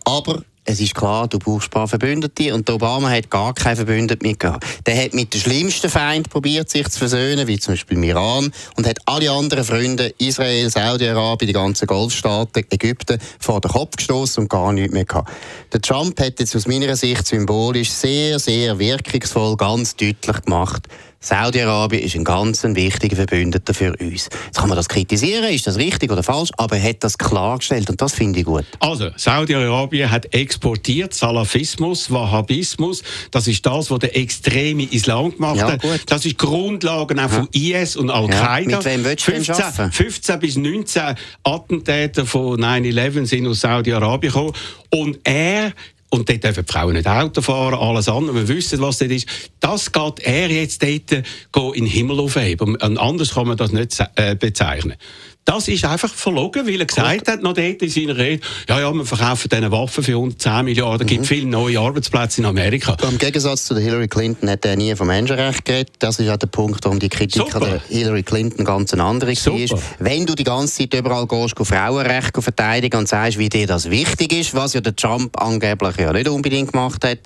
Aber 0.05 0.43
es 0.65 0.79
ist 0.79 0.93
klar, 0.93 1.27
du 1.27 1.39
brauchst 1.39 1.67
ein 1.67 1.71
paar 1.71 1.87
Verbündete 1.87 2.53
und 2.53 2.69
Obama 2.69 3.09
hat 3.09 3.29
gar 3.29 3.53
keine 3.53 3.77
Verbündete 3.77 4.25
mitgehabt. 4.25 4.65
Der 4.85 5.03
hat 5.03 5.13
mit 5.13 5.33
dem 5.33 5.41
schlimmsten 5.41 5.89
Feind 5.89 6.29
probiert, 6.29 6.69
sich 6.69 6.87
zu 6.89 6.99
versöhnen, 6.99 7.47
wie 7.47 7.57
zum 7.57 7.73
Beispiel 7.73 8.03
Iran, 8.03 8.51
und 8.77 8.87
hat 8.87 8.99
alle 9.05 9.31
anderen 9.31 9.63
Freunde, 9.63 10.13
Israel, 10.19 10.69
Saudi-Arabien, 10.69 11.47
die 11.47 11.53
ganzen 11.53 11.87
Golfstaaten, 11.87 12.65
Ägypten, 12.69 13.19
vor 13.39 13.61
den 13.61 13.71
Kopf 13.71 13.95
gestoßen 13.97 14.43
und 14.43 14.49
gar 14.49 14.71
nichts 14.71 14.93
mehr 14.93 15.05
gehabt. 15.05 15.31
Der 15.73 15.81
Trump 15.81 16.19
hat 16.19 16.39
jetzt 16.39 16.55
aus 16.55 16.67
meiner 16.67 16.95
Sicht 16.95 17.25
symbolisch 17.25 17.89
sehr, 17.89 18.37
sehr 18.37 18.77
wirkungsvoll 18.77 19.57
ganz 19.57 19.95
deutlich 19.95 20.41
gemacht, 20.43 20.87
Saudi-Arabien 21.21 22.03
ist 22.03 22.15
ein 22.15 22.23
ganz 22.23 22.63
wichtiger 22.63 23.17
Verbündeter 23.17 23.73
für 23.73 23.93
uns. 23.99 24.29
Jetzt 24.45 24.57
kann 24.57 24.69
man 24.69 24.77
das 24.77 24.87
kritisieren, 24.87 25.53
ist 25.53 25.67
das 25.67 25.77
richtig 25.77 26.11
oder 26.11 26.23
falsch, 26.23 26.49
aber 26.57 26.77
er 26.77 26.89
hat 26.89 27.03
das 27.03 27.17
klargestellt 27.17 27.89
und 27.89 28.01
das 28.01 28.13
finde 28.13 28.39
ich 28.39 28.45
gut. 28.45 28.65
Also, 28.79 29.09
Saudi-Arabien 29.17 30.09
hat 30.09 30.33
exportiert 30.33 31.13
Salafismus, 31.13 32.09
Wahhabismus. 32.09 33.03
Das 33.31 33.47
ist 33.47 33.65
das, 33.65 33.91
was 33.91 33.99
der 33.99 34.15
extreme 34.15 34.83
Islam 34.83 35.35
gemacht 35.35 35.57
ja, 35.57 35.73
hat. 35.73 35.81
Gut. 35.81 36.01
Das 36.05 36.25
ist 36.25 36.37
Grundlage 36.37 37.21
auch 37.21 37.29
von 37.29 37.49
IS 37.51 37.97
und 37.97 38.09
Al-Qaida. 38.09 38.71
Ja, 38.71 38.77
mit 38.77 38.85
wem 38.85 39.03
willst 39.03 39.27
du 39.27 39.31
15, 39.31 39.91
15 39.91 40.39
bis 40.39 40.55
19 40.55 41.15
Attentäter 41.43 42.25
von 42.25 42.59
9-11 42.59 43.25
sind 43.25 43.47
aus 43.47 43.59
Saudi-Arabien 43.59 44.31
gekommen. 44.31 44.53
Und 44.89 45.19
er 45.25 45.73
und 46.09 46.27
dort 46.27 46.43
dürfen 46.43 46.65
die 46.65 46.71
Frauen 46.71 46.93
nicht 46.93 47.07
Auto 47.07 47.41
fahren, 47.41 47.75
alles 47.75 48.09
andere. 48.09 48.35
Wir 48.35 48.47
wissen, 48.55 48.81
was 48.81 48.97
das 48.97 49.09
ist. 49.09 49.27
Das 49.59 49.91
geht 49.91 50.19
er 50.21 50.49
jetzt 50.49 50.81
dort 50.81 51.11
in 51.75 51.85
den 51.85 51.85
Himmel 51.85 52.19
aufheben. 52.19 52.79
Anders 52.81 53.33
kann 53.33 53.47
man 53.47 53.57
das 53.57 53.71
nicht 53.71 53.97
äh, 54.15 54.35
bezeichnen. 54.35 54.95
Das 55.49 55.67
ist 55.67 55.83
einfach 55.83 56.13
verlogen, 56.13 56.67
weil 56.67 56.79
er 56.79 56.85
gesagt 56.85 57.27
hat, 57.27 57.41
noch 57.41 57.53
dort 57.53 57.81
in 57.81 57.89
seiner 57.89 58.15
Rede, 58.15 58.39
ja, 58.69 58.81
ja, 58.81 58.93
wir 58.93 59.03
verkaufen 59.03 59.49
diese 59.51 59.71
Waffen 59.71 60.03
für 60.03 60.11
110 60.11 60.63
Milliarden, 60.63 61.07
es 61.07 61.11
mhm. 61.11 61.15
gibt 61.15 61.25
viele 61.25 61.47
neue 61.47 61.79
Arbeitsplätze 61.79 62.41
in 62.41 62.45
Amerika. 62.45 62.95
Im 63.09 63.17
Gegensatz 63.17 63.65
zu 63.65 63.75
Hillary 63.75 64.07
Clinton 64.07 64.47
hat 64.47 64.63
er 64.63 64.75
nie 64.75 64.95
vom 64.95 65.07
Menschenrecht 65.07 65.65
geredet. 65.65 65.93
Das 65.97 66.19
ist 66.19 66.27
ja 66.27 66.37
der 66.37 66.45
Punkt, 66.45 66.85
warum 66.85 66.99
die 66.99 67.09
Kritik 67.09 67.51
Super. 67.51 67.63
an 67.63 67.81
Hillary 67.89 68.21
Clinton 68.21 68.63
ganz 68.63 68.93
eine 68.93 69.03
andere 69.03 69.31
war. 69.31 69.79
Wenn 69.97 70.27
du 70.27 70.35
die 70.35 70.43
ganze 70.43 70.87
Zeit 70.87 70.93
überall 70.93 71.25
gehst, 71.25 71.55
Frauenrechte 71.59 72.43
verteidigen 72.43 72.97
und 72.99 73.07
sagst, 73.07 73.39
wie 73.39 73.49
dir 73.49 73.65
das 73.65 73.89
wichtig 73.89 74.33
ist, 74.33 74.53
was 74.53 74.75
ja 74.75 74.81
der 74.81 74.95
Trump 74.95 75.41
angeblich 75.41 75.97
ja 75.97 76.13
nicht 76.13 76.29
unbedingt 76.29 76.73
gemacht 76.73 77.03
hat, 77.03 77.17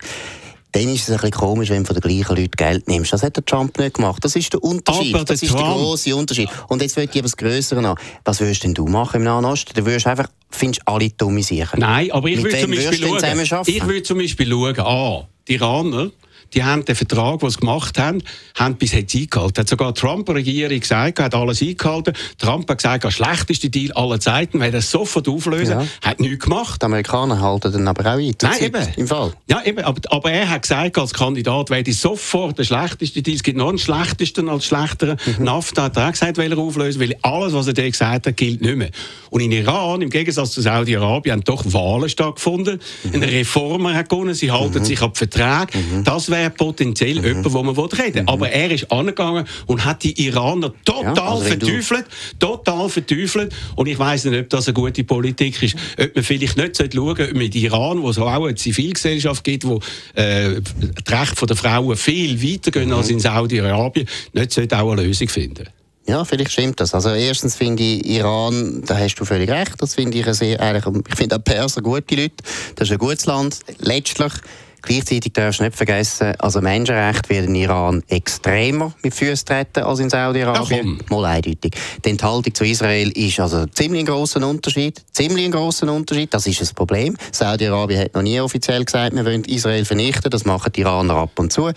dann 0.74 0.90
ist 0.90 1.04
es 1.04 1.10
ein 1.12 1.16
bisschen 1.18 1.32
komisch, 1.32 1.70
wenn 1.70 1.84
du 1.84 1.94
von 1.94 1.96
den 1.96 2.02
gleichen 2.02 2.36
Leuten 2.36 2.52
Geld 2.58 2.88
nimmst. 2.88 3.14
Das 3.14 3.22
hat 3.22 3.36
der 3.36 3.46
Trump 3.46 3.78
nicht 3.78 3.96
gemacht. 3.96 4.24
Das 4.26 4.36
ist 4.36 4.52
der 4.54 4.64
Unterschied. 4.64 5.14
Aber 5.14 5.24
das 5.24 5.42
ist 5.42 5.52
Trump. 5.52 5.64
der 5.64 5.74
große 5.76 6.16
Unterschied. 6.16 6.50
Und 6.68 6.82
jetzt 6.82 6.98
will 6.98 7.04
ich 7.04 7.12
aber 7.12 7.22
das 7.22 7.38
Größere 7.38 7.82
noch. 7.82 7.96
Was 8.26 8.40
würdest 8.40 8.64
denn 8.64 8.74
du 8.74 8.88
machen 8.88 9.18
im 9.18 9.24
Nahen 9.24 9.46
Osten? 9.46 9.72
Du 9.76 9.86
würdest 9.86 10.08
einfach, 10.08 10.28
findest 10.50 10.82
alle 10.88 11.12
dumme 11.12 11.44
Sachen. 11.44 11.80
Nein, 11.80 12.12
aber 12.12 12.28
ich 12.28 12.42
würde 12.44 12.60
zum 12.60 12.72
Beispiel 12.72 13.08
schauen. 13.08 13.64
Ich 13.68 13.86
würde 13.86 14.04
zum 14.04 14.18
Beispiel 14.18 14.50
schauen, 14.50 14.80
ah, 14.80 15.28
die 15.48 15.54
Iraner, 15.54 16.10
die 16.54 16.64
haben 16.64 16.86
den 16.86 16.96
Vertrag, 16.96 17.40
den 17.40 17.50
sie 17.50 17.58
gemacht 17.58 17.98
haben, 18.00 18.24
haben 18.56 18.76
bis 18.76 18.94
jetzt 18.94 19.16
eingehalten. 19.16 19.62
Hat 19.62 19.70
sogar 19.70 19.94
die 19.94 20.02
Trump-Regierung 20.02 20.80
gesagt, 20.80 21.20
hat 21.20 21.36
alles 21.36 21.62
eingehalten. 21.62 22.14
Trump 22.38 22.70
hat 22.70 22.78
gesagt, 22.78 23.04
der 23.04 23.12
schlechteste 23.12 23.70
Deal 23.70 23.92
aller 23.94 24.20
Zeiten, 24.20 24.60
wir 24.62 24.72
das 24.72 24.90
sofort 24.92 25.28
auflösen. 25.28 25.80
Ja. 25.80 25.88
Hat 26.02 26.20
nichts 26.20 26.44
gemacht. 26.44 26.82
Die 26.82 26.86
Amerikaner 26.86 27.42
halten 27.42 27.72
dann 27.72 27.88
aber 27.88 28.14
auch 28.14 28.18
ein. 28.18 28.34
Nein, 28.42 28.62
eben. 28.62 28.88
Im 28.98 29.08
Fall. 29.08 29.34
Ja, 29.50 29.62
eben. 29.66 29.84
Aber, 29.84 30.02
aber, 30.10 30.32
er 30.32 30.50
hat 30.50 30.64
gesagt, 30.64 30.98
als 30.98 31.14
Kandidat 31.14 31.70
werde 31.70 31.90
ich 31.90 32.00
sofort 32.00 32.58
der 32.58 32.64
schlechteste 32.64 33.22
Deal. 33.22 33.36
Es 33.36 33.44
gibt 33.44 33.58
noch 33.58 33.70
einen 33.70 33.78
schlechtesten 33.78 34.50
als 34.50 34.66
schlechteren. 34.66 35.18
Mhm. 35.26 35.46
NAFTA 35.46 35.84
hat 35.84 35.98
er 35.98 36.08
auch 36.08 36.12
gesagt, 36.12 36.38
will 36.38 36.52
er 36.52 36.58
auflösen, 36.58 37.02
weil 37.02 37.16
alles, 37.22 37.54
was 37.54 37.68
er 37.68 37.74
dir 37.74 37.90
gesagt 37.90 38.28
hat, 38.28 38.38
gilt 38.38 38.62
nicht 38.62 38.76
mehr. 38.76 38.90
Und 39.30 39.42
in 39.42 39.52
Iran, 39.52 40.02
im 40.02 40.10
Gegensatz 40.10 40.52
zu 40.52 40.62
Saudi-Arabien, 40.62 41.34
haben 41.34 41.44
doch 41.44 41.64
Wahlen 41.66 42.10
stattgefunden. 42.10 42.80
Mhm. 43.04 43.16
Ein 43.16 43.24
Reformer 43.24 43.94
hat 43.96 44.10
gewonnen, 44.10 44.34
sie 44.34 44.52
halten 44.52 44.80
mhm. 44.80 44.86
sich 44.86 45.02
ab 45.02 45.18
Vertrag. 45.18 45.74
Mhm. 45.74 46.04
Das 46.04 46.30
wäre 46.30 46.43
potenziell 46.50 47.20
mhm. 47.20 47.26
jemand, 47.26 47.54
wo 47.54 47.64
man 47.64 47.76
reden 47.76 48.16
will. 48.16 48.22
Mhm. 48.24 48.30
Aber 48.30 48.50
er 48.50 48.72
ist 48.72 48.92
angegangen 48.92 49.46
und 49.68 49.86
hat 49.86 50.04
die 50.04 50.26
Iraner 50.26 50.74
total 50.86 51.16
ja, 51.16 51.24
also 51.24 51.44
verteufelt. 51.44 52.06
Total 52.40 52.90
verteufelt. 52.90 53.54
Und 53.76 53.88
ich 53.88 53.98
weiß 53.98 54.26
nicht, 54.26 54.40
ob 54.40 54.50
das 54.50 54.68
eine 54.68 54.74
gute 54.74 55.04
Politik 55.04 55.62
ist. 55.64 55.76
Ob 56.00 56.16
man 56.16 56.24
vielleicht 56.24 56.58
nicht 56.58 56.78
schauen 56.78 56.92
sollte, 56.94 57.30
ob 57.30 57.34
mit 57.34 57.56
Iran, 57.56 58.02
wo 58.02 58.10
es 58.10 58.18
auch 58.18 58.46
eine 58.46 58.56
Zivilgesellschaft 58.56 59.44
gibt, 59.44 59.66
wo 59.66 59.80
äh, 60.16 60.62
die 60.62 61.14
Rechte 61.14 61.46
der 61.46 61.56
Frauen 61.56 61.96
viel 61.96 62.42
weiter 62.42 62.72
gehen 62.72 62.90
mhm. 62.90 62.96
als 62.96 63.10
in 63.10 63.20
Saudi-Arabien, 63.20 64.08
nicht 64.34 64.52
sollte 64.52 64.80
auch 64.80 64.92
eine 64.92 65.04
Lösung 65.04 65.28
finden. 65.28 65.68
Ja, 66.06 66.26
vielleicht 66.26 66.52
stimmt 66.52 66.80
das. 66.82 66.94
Also 66.94 67.10
erstens 67.10 67.56
finde 67.56 67.82
ich 67.82 68.06
Iran, 68.06 68.84
da 68.86 68.98
hast 68.98 69.16
du 69.16 69.24
völlig 69.24 69.50
recht, 69.50 69.76
das 69.78 69.96
finde 69.96 70.18
ich 70.18 70.26
sehr, 70.36 70.60
eigentlich, 70.60 70.84
ich 71.08 71.16
finde 71.16 71.38
auch 71.38 71.44
Perser 71.44 71.82
gute 71.82 72.16
Leute, 72.16 72.36
das 72.76 72.90
ist 72.90 72.92
ein 72.92 72.98
gutes 72.98 73.26
Land. 73.26 73.60
Letztlich 73.80 74.34
Gleichzeitig 74.84 75.32
darfst 75.32 75.62
du 75.62 75.64
nicht 75.64 75.78
vergessen, 75.78 76.34
also 76.40 76.60
Menschenrechte 76.60 77.30
werden 77.30 77.56
in 77.56 77.64
Iran 77.64 78.04
extremer 78.10 78.94
mit 79.02 79.14
Füßen 79.14 79.46
treten 79.46 79.80
als 79.80 80.00
in 80.00 80.10
Saudi-Arabien. 80.10 81.00
Mal 81.10 81.26
eindeutig. 81.26 81.74
Die 82.04 82.10
Enthaltung 82.10 82.54
zu 82.54 82.66
Israel 82.66 83.10
ist 83.12 83.40
also 83.40 83.66
ziemlich 83.68 84.02
ein 84.02 84.06
grosser 84.06 84.46
Unterschied. 84.46 85.02
Ziemlich 85.14 85.46
ein 85.46 85.52
grosser 85.52 85.92
Unterschied. 85.92 86.34
Das 86.34 86.46
ist 86.48 86.62
ein 86.62 86.76
Problem. 86.76 87.16
Saudi-Arabien 87.32 88.02
hat 88.02 88.14
noch 88.14 88.24
nie 88.24 88.42
offiziell 88.42 88.84
gesagt, 88.84 89.16
wir 89.16 89.24
wollen 89.24 89.46
Israel 89.46 89.86
vernichten. 89.86 90.30
Das 90.30 90.44
machen 90.44 90.72
die 90.74 90.82
Iraner 90.82 91.16
ab 91.16 91.40
und 91.40 91.54
zu. 91.54 91.72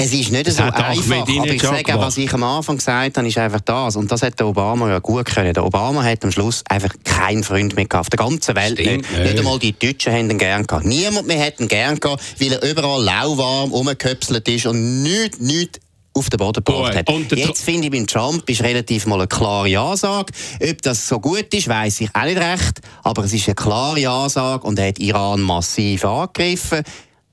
Es 0.00 0.12
ist 0.12 0.32
nicht 0.32 0.46
das 0.46 0.56
so 0.56 0.62
einfach, 0.62 1.28
aber 1.28 1.46
ich 1.46 1.62
sage 1.62 1.94
was 1.96 2.16
ich 2.16 2.32
am 2.32 2.42
Anfang 2.42 2.78
gesagt 2.78 3.16
habe, 3.16 3.28
ist 3.28 3.38
einfach 3.38 3.60
das. 3.60 3.96
Und 3.96 4.10
das 4.10 4.22
hat 4.22 4.38
der 4.38 4.46
Obama 4.46 4.88
ja 4.88 4.98
gut 4.98 5.26
können. 5.26 5.52
Der 5.52 5.64
Obama 5.64 6.02
hat 6.02 6.24
am 6.24 6.32
Schluss 6.32 6.64
einfach 6.68 6.94
keinen 7.04 7.44
Freund 7.44 7.76
mehr 7.76 7.84
gehabt. 7.84 8.00
Auf 8.00 8.10
der 8.10 8.18
ganzen 8.18 8.56
Welt 8.56 8.78
Stimmt, 8.78 9.10
nicht. 9.10 9.24
Nicht 9.24 9.38
einmal 9.38 9.58
die 9.58 9.78
Deutschen 9.78 10.12
haben 10.12 10.30
ihn 10.30 10.38
gern 10.38 10.66
gehabt. 10.66 10.86
Niemand 10.86 11.26
mehr 11.26 11.44
hat 11.44 11.60
ihn 11.60 11.68
gern 11.68 12.00
gehabt, 12.00 12.22
weil 12.38 12.52
er 12.52 12.62
überall 12.70 13.02
lauwarm 13.02 13.72
rumgeköpselt 13.72 14.48
ist 14.48 14.66
und 14.66 15.02
nichts, 15.02 15.38
nichts 15.38 15.80
auf 16.12 16.28
den 16.28 16.38
Boden 16.38 16.64
gebracht 16.64 16.96
hat. 16.96 17.08
Jetzt 17.32 17.62
finde 17.62 17.86
ich, 17.86 17.92
beim 17.92 18.06
Trump 18.06 18.48
ist 18.48 18.62
relativ 18.62 19.06
mal 19.06 19.16
eine 19.16 19.28
klare 19.28 19.78
Ansage. 19.78 20.32
Ob 20.60 20.82
das 20.82 21.06
so 21.06 21.20
gut 21.20 21.52
ist, 21.54 21.68
weiß 21.68 22.00
ich 22.00 22.14
auch 22.14 22.24
nicht 22.24 22.38
recht. 22.38 22.80
Aber 23.02 23.24
es 23.24 23.32
ist 23.32 23.46
eine 23.46 23.54
klare 23.54 24.08
Ansage 24.08 24.66
und 24.66 24.78
er 24.78 24.88
hat 24.88 24.98
Iran 24.98 25.40
massiv 25.40 26.04
angegriffen. 26.04 26.82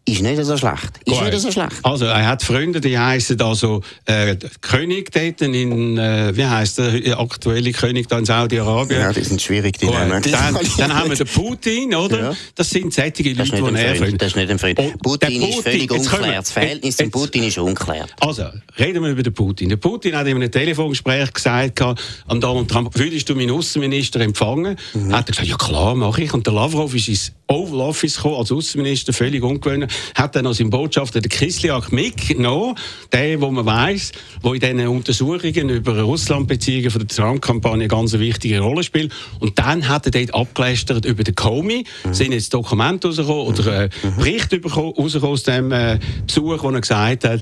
Ist 0.08 0.22
nicht 0.22 0.41
so 0.41 0.56
schlecht. 0.56 1.00
Ist 1.06 1.20
Gut. 1.20 1.24
nicht 1.30 1.39
so 1.41 1.52
schlecht. 1.52 1.74
Also, 1.84 2.06
er 2.06 2.26
hat 2.26 2.41
Freunde, 2.41 2.80
die 2.80 2.98
heißen 2.98 3.39
also 3.41 3.82
äh, 4.06 4.38
König 4.62 5.12
dort 5.12 5.41
in, 5.41 5.98
äh, 5.98 6.32
wie 6.34 6.46
heißt 6.46 6.78
der 6.78 7.20
aktuelle 7.20 7.74
König 7.74 8.08
da 8.08 8.17
in 8.17 8.24
Saudi-Arabien? 8.26 9.02
Ja, 9.02 9.12
die 9.12 9.22
sind 9.24 9.41
schwierig, 9.41 9.78
die 9.80 9.86
Gut, 9.86 9.96
Namen. 9.96 10.24
dann, 10.24 10.58
dann 10.78 10.96
haben 10.96 11.10
wir 11.10 11.17
den 11.17 11.28
Putin, 11.28 11.93
oder? 11.93 12.20
Ja. 12.32 12.36
Das 12.56 12.70
sind 12.70 12.93
sättige 12.93 13.34
Leute, 13.34 13.52
die 13.52 13.76
er 13.76 13.96
Freund. 13.96 14.22
Das 14.22 14.30
ist 14.30 14.36
nicht 14.38 14.50
ein 14.50 14.58
Freund. 14.60 14.80
Und 14.80 15.02
Putin, 15.02 15.41
der 15.41 15.50
ist 15.50 15.62
völlig 15.62 15.91
unklärt. 15.91 16.38
Das 16.38 16.52
Verhältnis 16.52 16.96
zum 16.96 17.06
jetzt- 17.08 17.13
Putin 17.13 17.43
ist 17.43 17.58
unklärt. 17.58 18.13
Also, 18.22 18.46
reden 18.80 19.04
wir 19.04 19.10
über 19.10 19.24
den 19.24 19.34
Putin. 19.34 19.67
Der 19.67 19.76
Putin 19.78 20.15
hat 20.15 20.26
in 20.28 20.38
einem 20.38 20.50
Telefongespräch 20.50 21.34
gesagt, 21.34 21.82
an 21.82 22.39
Donald 22.39 22.70
Trump, 22.70 22.98
würdest 22.98 23.28
du 23.28 23.36
meinen 23.36 23.52
Außenminister 23.52 24.22
empfangen? 24.22 24.78
Mhm. 24.93 25.13
Hat 25.13 25.28
er 25.28 25.32
gesagt, 25.32 25.48
ja 25.50 25.58
klar, 25.58 25.96
mache 25.96 26.24
ich. 26.24 26.34
Und 26.34 26.48
der 26.48 26.54
Lavrov 26.54 26.96
ist 26.96 27.10
ins 27.10 27.34
Oval 27.48 27.82
Office 27.82 28.18
gekommen, 28.18 28.36
als 28.36 28.52
Außenminister, 28.52 29.14
völlig 29.14 29.42
ungewöhnlich, 29.44 29.90
hat 30.16 30.36
dann 30.36 30.46
als 30.48 30.62
Botschafter 30.64 31.22
den 31.22 31.30
Kislyak 31.30 31.92
mitgenommen, 31.92 32.76
der, 33.12 33.40
wo 33.42 33.50
man 33.52 33.66
weiß, 33.66 34.12
wo 34.42 34.54
in 34.54 34.60
diesen 34.60 34.86
Untersuchungen 34.88 35.70
über 35.70 36.00
Russlandbeziehungen 36.02 36.92
von 36.92 37.00
der 37.00 37.08
Trump-Kampagne 37.08 37.76
eine 37.76 37.88
ganz 37.88 38.14
wichtige 38.14 38.60
Rolle 38.60 38.84
spielt. 38.84 39.14
Und 39.40 39.58
dann 39.60 39.88
hat 39.88 40.06
er 40.06 40.12
dort 40.12 40.34
abgelästert 40.36 41.06
über 41.06 41.24
den 41.24 41.36
Comey, 41.36 41.86
Mhm. 42.04 42.14
sind 42.14 42.32
jetzt 42.34 42.54
Dokumente 42.54 43.08
rausgekommen 43.08 43.48
oder 43.48 43.84
äh, 43.86 43.90
Berichte 44.18 44.60
bekommen- 44.60 44.94
rausgekommen 44.98 45.34
aus 45.34 45.44
dem 45.44 45.72
äh, 45.72 46.00
Besuch, 46.26 46.62
wo 46.64 46.70
er 46.70 46.82
gesagt 46.82 47.24
hat, 47.24 47.42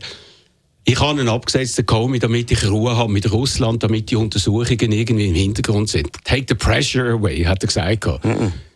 ich 0.87 0.99
habe 0.99 1.19
einen 1.19 1.29
abgesetzten 1.29 1.85
Comey, 1.87 2.19
damit 2.19 2.51
ich 2.51 2.69
Ruhe 2.69 2.95
habe 2.95 3.11
mit 3.11 3.31
Russland, 3.31 3.81
damit 3.81 4.11
die 4.11 4.15
Untersuchungen 4.17 4.91
irgendwie 4.91 5.29
im 5.29 5.33
Hintergrund 5.33 5.89
sind. 5.89 6.11
Take 6.23 6.45
the 6.47 6.53
pressure 6.53 7.09
away, 7.13 7.43
hat 7.43 7.63
er 7.63 7.67
gesagt. 7.67 8.05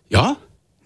Ja? 0.10 0.38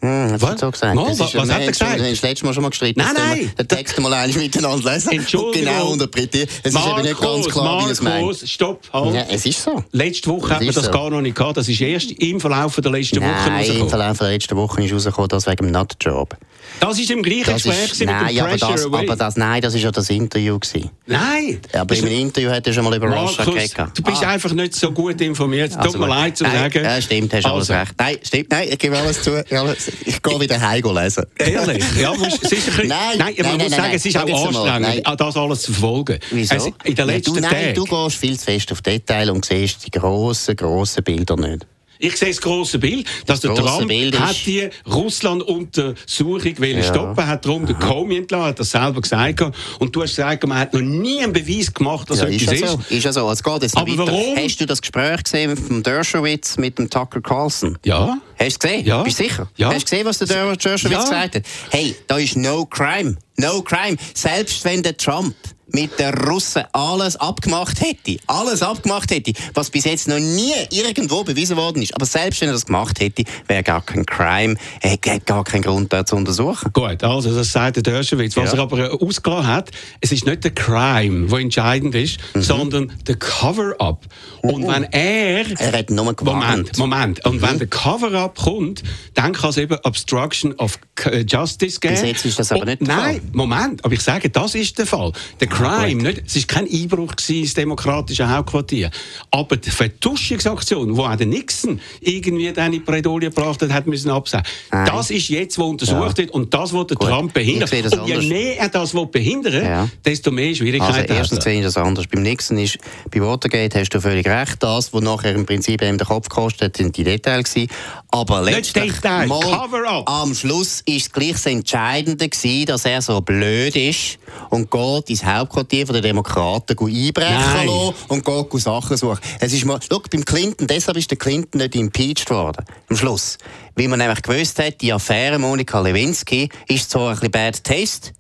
Hm, 0.04 0.34
hat 0.34 0.42
Was? 0.42 0.60
so 0.60 0.70
gesagt. 0.70 0.96
Mal, 0.96 1.08
Das 1.08 1.20
was- 1.20 1.28
ist- 1.30 1.36
was 1.36 1.50
hat 1.50 1.62
er 1.62 1.68
gesagt? 1.72 1.96
Wir 1.96 2.04
haben 2.04 2.12
das 2.12 2.22
letzte 2.22 2.46
Mal 2.46 2.54
schon 2.54 2.64
mal 2.64 2.70
gestritten. 2.70 3.00
Nein, 3.00 3.14
nein. 3.16 3.52
Den 3.58 3.68
Text 3.70 4.00
mal 4.02 4.14
eigentlich 4.14 4.36
miteinander 4.38 4.92
lesen 4.94 5.10
und 5.10 5.16
Entschuldigung. 5.20 5.66
genau 5.74 5.94
interpretieren. 5.94 6.50
Es 6.62 6.74
ist 6.76 6.86
eben 6.88 7.02
nicht 7.04 7.22
ganz 7.22 7.48
klar, 7.48 7.80
wie 7.82 7.86
er 7.86 7.92
es 7.92 8.02
meint. 8.02 8.20
Markus, 8.22 8.50
stopp, 8.50 8.82
halt. 8.92 9.16
Ja, 9.16 9.26
es 9.30 9.46
ist 9.46 9.64
so. 9.64 9.82
Letzte 9.94 10.30
Woche 10.30 10.50
hat 10.56 10.62
man 10.62 10.74
das 10.74 10.86
so. 10.86 10.92
gar 10.92 11.10
noch 11.10 11.22
nicht 11.22 11.36
gehabt. 11.38 11.56
Das 11.56 11.70
ist 11.70 11.80
erst 11.80 12.12
im 12.12 12.40
Verlauf 12.42 12.76
der 12.76 12.92
letzten 12.92 13.22
Woche 13.22 13.28
Nein, 13.28 13.48
im 13.48 13.54
rausgekommen. 13.56 13.90
Verlauf 13.90 14.18
der 14.18 14.28
letzten 14.30 14.58
Woche 14.58 14.84
ist 14.84 14.94
rausgekommen, 14.94 15.30
dass 15.30 15.48
wegen 15.48 15.66
dem 15.68 15.72
Nutjob. 15.72 16.36
Das 16.80 17.00
ist 17.00 17.10
im 17.12 17.24
gleichen 17.24 17.46
Das 17.46 17.64
Gespräch 17.64 17.92
ist, 17.92 18.06
nein, 18.06 18.40
aber 18.40 18.58
das, 18.58 18.86
aber 18.86 19.16
das, 19.16 19.38
nein, 19.38 19.62
das 19.62 19.74
ist 19.74 19.84
ja 19.84 19.92
das 19.92 20.10
Interview 20.10 20.60
gewesen. 20.60 20.90
nein! 21.06 21.60
Aber 21.74 21.96
im 21.96 22.08
Interview 22.08 22.50
hat 22.50 22.68
er 22.68 22.74
schon 22.74 22.84
mal 22.84 22.96
über 22.96 23.08
Russia 23.08 23.46
Markus, 23.46 23.46
geredet. 23.74 23.98
du 23.98 24.04
bist 24.04 24.24
Ah. 24.24 24.30
einfach 24.30 24.52
nicht 24.54 24.76
so 24.76 24.92
gut 24.92 25.20
informiert. 25.22 25.72
Tut 25.74 25.82
Also 25.82 25.98
mir 25.98 26.06
gut. 26.08 26.16
leid 26.16 26.38
zu 26.38 26.44
nein, 26.44 26.54
sagen. 26.72 26.84
Ja, 26.84 27.02
stimmt, 27.02 27.34
hast 27.34 27.46
alles 27.46 27.70
Also, 27.70 27.74
recht. 27.82 27.94
Nein, 27.98 28.18
stimmt, 28.24 28.52
nein, 28.52 28.68
ich 28.72 28.78
gebe 28.80 28.98
alles 28.98 29.22
zu. 29.22 29.46
Alles. 29.56 29.92
Ich 30.06 30.22
gehe 30.22 30.40
wieder 30.40 30.60
heim 30.62 30.84
lesen. 30.96 31.26
Ehrlich? 31.38 31.84
Ja, 32.00 32.14
musst, 32.14 32.44
es 32.44 32.52
ist 32.52 32.54
ein 32.54 32.66
bisschen, 32.76 32.88
Nein, 32.90 33.18
nein, 33.18 33.34
man 33.38 33.46
nein, 33.46 33.58
muss 33.60 33.70
nein, 33.70 33.80
sagen, 33.80 33.94
es 33.94 34.06
ist 34.06 34.18
auch 34.18 34.28
mal, 34.28 34.70
anstrengend, 34.78 35.20
das 35.22 35.38
alles 35.38 35.62
zu 35.62 35.72
verfolgen. 35.74 36.20
Wieso? 36.32 36.56
Es, 36.56 36.66
in 36.66 36.74
den 36.84 36.96
Ja, 36.98 37.04
letzten 37.06 37.34
du, 37.36 37.40
nein, 37.40 37.52
Tagen. 37.52 37.74
du 37.76 37.84
gehst 37.86 38.18
viel 38.18 38.38
zu 38.40 38.46
fest 38.46 38.72
auf 38.72 38.82
Details 38.82 39.30
und 39.30 39.46
siehst 39.46 39.86
die 39.86 39.92
grossen, 39.92 40.56
grossen 40.56 41.04
Bilder 41.04 41.36
nicht. 41.38 41.66
Ich 42.04 42.18
sehe 42.18 42.28
das 42.30 42.42
große 42.42 42.80
Bild, 42.80 43.08
dass 43.26 43.40
der 43.40 43.52
grosse 43.52 43.78
Trump 43.78 43.88
Bild 43.88 44.20
hat 44.20 44.32
ist- 44.32 44.46
die 44.46 44.70
Russland-Untersuchung 44.86 46.56
Ja. 46.64 46.84
stoppen, 46.84 47.26
hat 47.28 47.46
darum 47.46 47.66
den 47.66 47.80
Comey 47.80 48.18
entlassen, 48.18 48.46
hat 48.48 48.60
das 48.60 48.72
selber 48.72 49.02
gesagt. 49.02 49.42
Und 49.80 49.96
du 49.96 50.02
hast 50.02 50.12
gesagt, 50.12 50.46
man 50.46 50.58
hat 50.60 50.74
noch 50.74 50.82
nie 50.82 51.22
einen 51.22 51.32
Beweis 51.34 51.74
gemacht, 51.74 52.10
dass 52.10 52.20
Ja, 52.20 52.26
ist 52.26 52.42
etwas 52.44 52.60
ja 52.60 52.66
ist. 52.68 52.72
so. 52.90 52.96
Ist 52.96 53.04
ja 53.06 53.14
so. 53.14 53.32
Es 53.32 53.42
geht 53.44 53.62
jetzt 53.64 53.78
Aber 53.78 53.88
weiter. 53.92 54.08
warum? 54.12 54.36
Hast 54.38 54.60
du 54.60 54.66
das 54.66 54.82
Gespräch 54.82 55.24
gesehen 55.24 55.56
vom 55.56 55.82
Dershowitz 55.82 56.58
mit 56.58 56.78
dem 56.78 56.90
Tucker 56.90 57.22
Carlson? 57.22 57.78
Ja. 57.86 58.18
Hast 58.38 58.40
du 58.40 58.46
es 58.46 58.60
gesehen? 58.60 58.86
Ja. 58.86 59.04
Bist 59.04 59.20
du 59.20 59.24
sicher? 59.24 59.50
Ja. 59.56 59.68
Hast 59.74 59.82
du 59.88 59.90
gesehen, 59.92 60.06
was 60.06 60.18
der 60.20 60.28
Der- 60.28 60.56
Dershowitz 60.58 60.92
Ja. 60.94 61.00
gesagt 61.04 61.36
hat? 61.36 61.44
Hey, 61.72 61.96
da 62.08 62.18
ist 62.18 62.36
no 62.36 62.66
crime. 62.66 63.16
No 63.38 63.62
crime. 63.62 63.98
Selbst 64.14 64.64
wenn 64.66 64.84
der 64.84 64.98
Trump 64.98 65.36
mit 65.74 65.98
den 66.00 66.14
Russen 66.14 66.64
alles 66.72 67.16
abgemacht 67.16 67.82
hätte, 67.82 68.18
alles 68.28 68.62
abgemacht 68.62 69.10
hätte, 69.12 69.34
was 69.56 69.70
bis 69.72 69.86
jetzt 69.86 70.08
noch 70.08 70.20
nie 70.20 70.54
irgendwo 70.72 71.24
bewiesen 71.24 71.58
worden 71.58 71.82
ist, 71.82 71.96
aber 71.96 72.06
selbst 72.06 72.42
wenn 72.42 72.50
er 72.50 72.54
das 72.54 72.66
gemacht 72.68 73.00
hätte, 73.00 73.24
wäre 73.48 73.64
gar 73.64 73.82
kein 73.84 74.06
Crime, 74.06 74.56
er 74.82 74.92
hätte 74.92 75.20
gar 75.22 75.44
keinen 75.44 75.64
Grund, 75.64 75.92
da 75.92 76.06
zu 76.06 76.16
untersuchen. 76.16 76.72
Gut, 76.74 77.04
also 77.04 77.34
das 77.36 77.52
sagt 77.52 77.78
der 77.78 77.84
Dershowitz. 77.84 78.38
Was 78.38 78.52
Ja. 78.52 78.58
er 78.60 78.64
aber 78.64 78.80
äh, 78.80 78.90
ausgelassen 79.04 79.48
hat, 79.48 79.72
es 80.00 80.12
ist 80.12 80.26
nicht 80.28 80.44
der 80.44 80.52
Crime, 80.52 81.28
der 81.28 81.40
entscheidend 81.40 81.96
ist, 81.96 82.20
Mhm. 82.36 82.42
sondern 82.42 82.94
der 83.08 83.16
Cover-up. 83.16 84.06
Und 84.44 84.68
wenn 84.68 84.84
er... 84.92 85.60
Er 85.60 85.72
hat 85.80 85.90
nur 85.90 86.14
gewarnt. 86.14 86.78
Moment, 86.78 86.78
Moment. 86.78 87.26
Und 87.26 87.38
Mhm. 87.38 87.42
wenn 87.42 87.58
der 87.60 87.68
Cover-up 87.68 88.38
kommt, 88.38 88.84
dann 89.16 89.34
kann 89.34 89.50
es 89.50 89.58
eben 89.58 89.78
Obstruction 89.84 90.54
of 90.54 90.78
äh, 91.06 91.22
Justice 91.28 91.80
geben. 91.80 91.96
Bis 91.96 92.04
jetzt 92.04 92.26
ist 92.26 92.38
das 92.40 92.52
aber 92.52 92.62
Und- 92.62 92.68
nicht 92.68 92.82
der 92.82 92.88
Nein, 92.96 93.16
Fall. 93.22 93.22
Moment. 93.32 93.84
Aber 93.86 93.94
ich 93.94 94.02
sage, 94.02 94.30
das 94.30 94.54
ist 94.56 94.78
der 94.78 94.86
Fall. 94.86 95.12
Der 95.40 95.48
Crime, 95.64 96.04
nicht, 96.04 96.24
es 96.28 96.36
ist 96.36 96.48
kein 96.48 96.68
Einbruch 96.70 97.14
ins 97.28 97.54
demokratische 97.54 98.30
Hauptquartier. 98.30 98.90
Aber 99.32 99.58
die 99.58 99.72
Vertuschungsaktion, 99.72 100.96
wo 100.96 101.04
auch 101.04 101.16
der 101.16 101.28
Nixon 101.28 101.80
irgendwie 102.02 102.52
dann 102.54 102.74
in 102.74 102.84
Bredouille 102.84 103.30
gebracht 103.30 103.62
hat, 103.62 103.72
hat 103.72 103.88
müssen 103.88 104.10
absagen. 104.12 104.46
Nein. 104.72 104.86
Das 104.86 105.10
ist 105.12 105.30
jetzt, 105.30 105.58
wo 105.58 105.66
untersucht 105.66 106.18
wird 106.18 106.32
und 106.32 106.54
das, 106.54 106.74
was 106.74 106.88
der 106.88 106.98
Gut. 106.98 107.08
Trump 107.08 107.34
behindert. 107.34 107.72
Und 107.74 108.08
je 108.08 108.18
mehr 108.28 108.60
er 108.60 108.70
das 108.70 108.94
will 108.94 109.06
behindern 109.08 109.64
Ja. 109.66 109.90
desto 110.06 110.32
mehr 110.32 110.48
Also 110.48 110.58
Schwierigkeiten 110.64 110.94
hat 110.98 111.10
erstens 111.10 111.40
er. 111.40 111.44
sehe 111.44 111.60
ich 111.60 111.64
das 111.66 111.78
anders. 111.78 112.06
Beim 112.08 112.22
Nixon 112.24 112.58
ist, 112.58 112.78
bei 113.12 113.22
Watergate 113.22 113.80
hast 113.80 113.90
du 113.90 114.02
völlig 114.02 114.28
recht. 114.28 114.62
Das, 114.62 114.94
was 114.94 115.02
nachher 115.02 115.36
im 115.36 115.46
Prinzip 115.46 115.82
ihm 115.82 115.98
den 115.98 116.08
Kopf 116.08 116.30
gekostet 116.30 116.62
hat, 116.62 116.78
sind 116.78 116.96
die 116.98 117.04
Details 117.04 117.54
gewesen. 117.54 117.70
Aber 118.10 118.42
letztlich, 118.42 118.94
Detail, 118.94 119.28
mal, 119.28 120.04
am 120.06 120.34
Schluss 120.36 120.82
ist 120.86 121.12
gleich 121.14 121.34
das 121.34 121.46
Entscheidende 121.48 122.30
gewesen, 122.30 122.66
dass 122.68 122.86
er 122.86 123.02
so 123.02 123.22
blöd 123.22 123.76
ist 123.76 124.20
und 124.50 124.70
geht 124.70 125.10
ins 125.10 125.24
Hauptquartier 125.26 125.53
der 125.62 126.02
Demokraten 126.02 126.78
einbrechen 126.78 127.68
lassen 127.68 127.96
und 128.08 128.26
geht 128.26 128.50
go 128.50 128.58
Sachen 128.58 128.98
suchen. 128.98 129.20
Es 129.40 129.54
ist 129.54 129.66
mal, 129.66 129.80
schau, 129.88 130.02
beim 130.12 130.26
Clinton, 130.26 130.68
deshalb 130.68 130.98
ist 130.98 131.12
der 131.12 131.18
Clinton 131.18 131.60
nicht 131.60 131.76
impeached 131.76 132.30
worden. 132.30 132.66
Am 132.90 132.96
Schluss. 132.96 133.38
Weil 133.76 133.88
man 133.88 134.00
nämlich 134.00 134.22
gewusst 134.22 134.60
hat, 134.60 134.82
die 134.82 134.92
Affäre 134.92 135.40
Monika 135.40 135.80
Lewinsky 135.80 136.50
ist 136.68 136.90
zwar 136.90 137.10
ein 137.10 137.16
bisschen 137.16 137.32
bad 137.32 137.64
taste, 137.64 138.12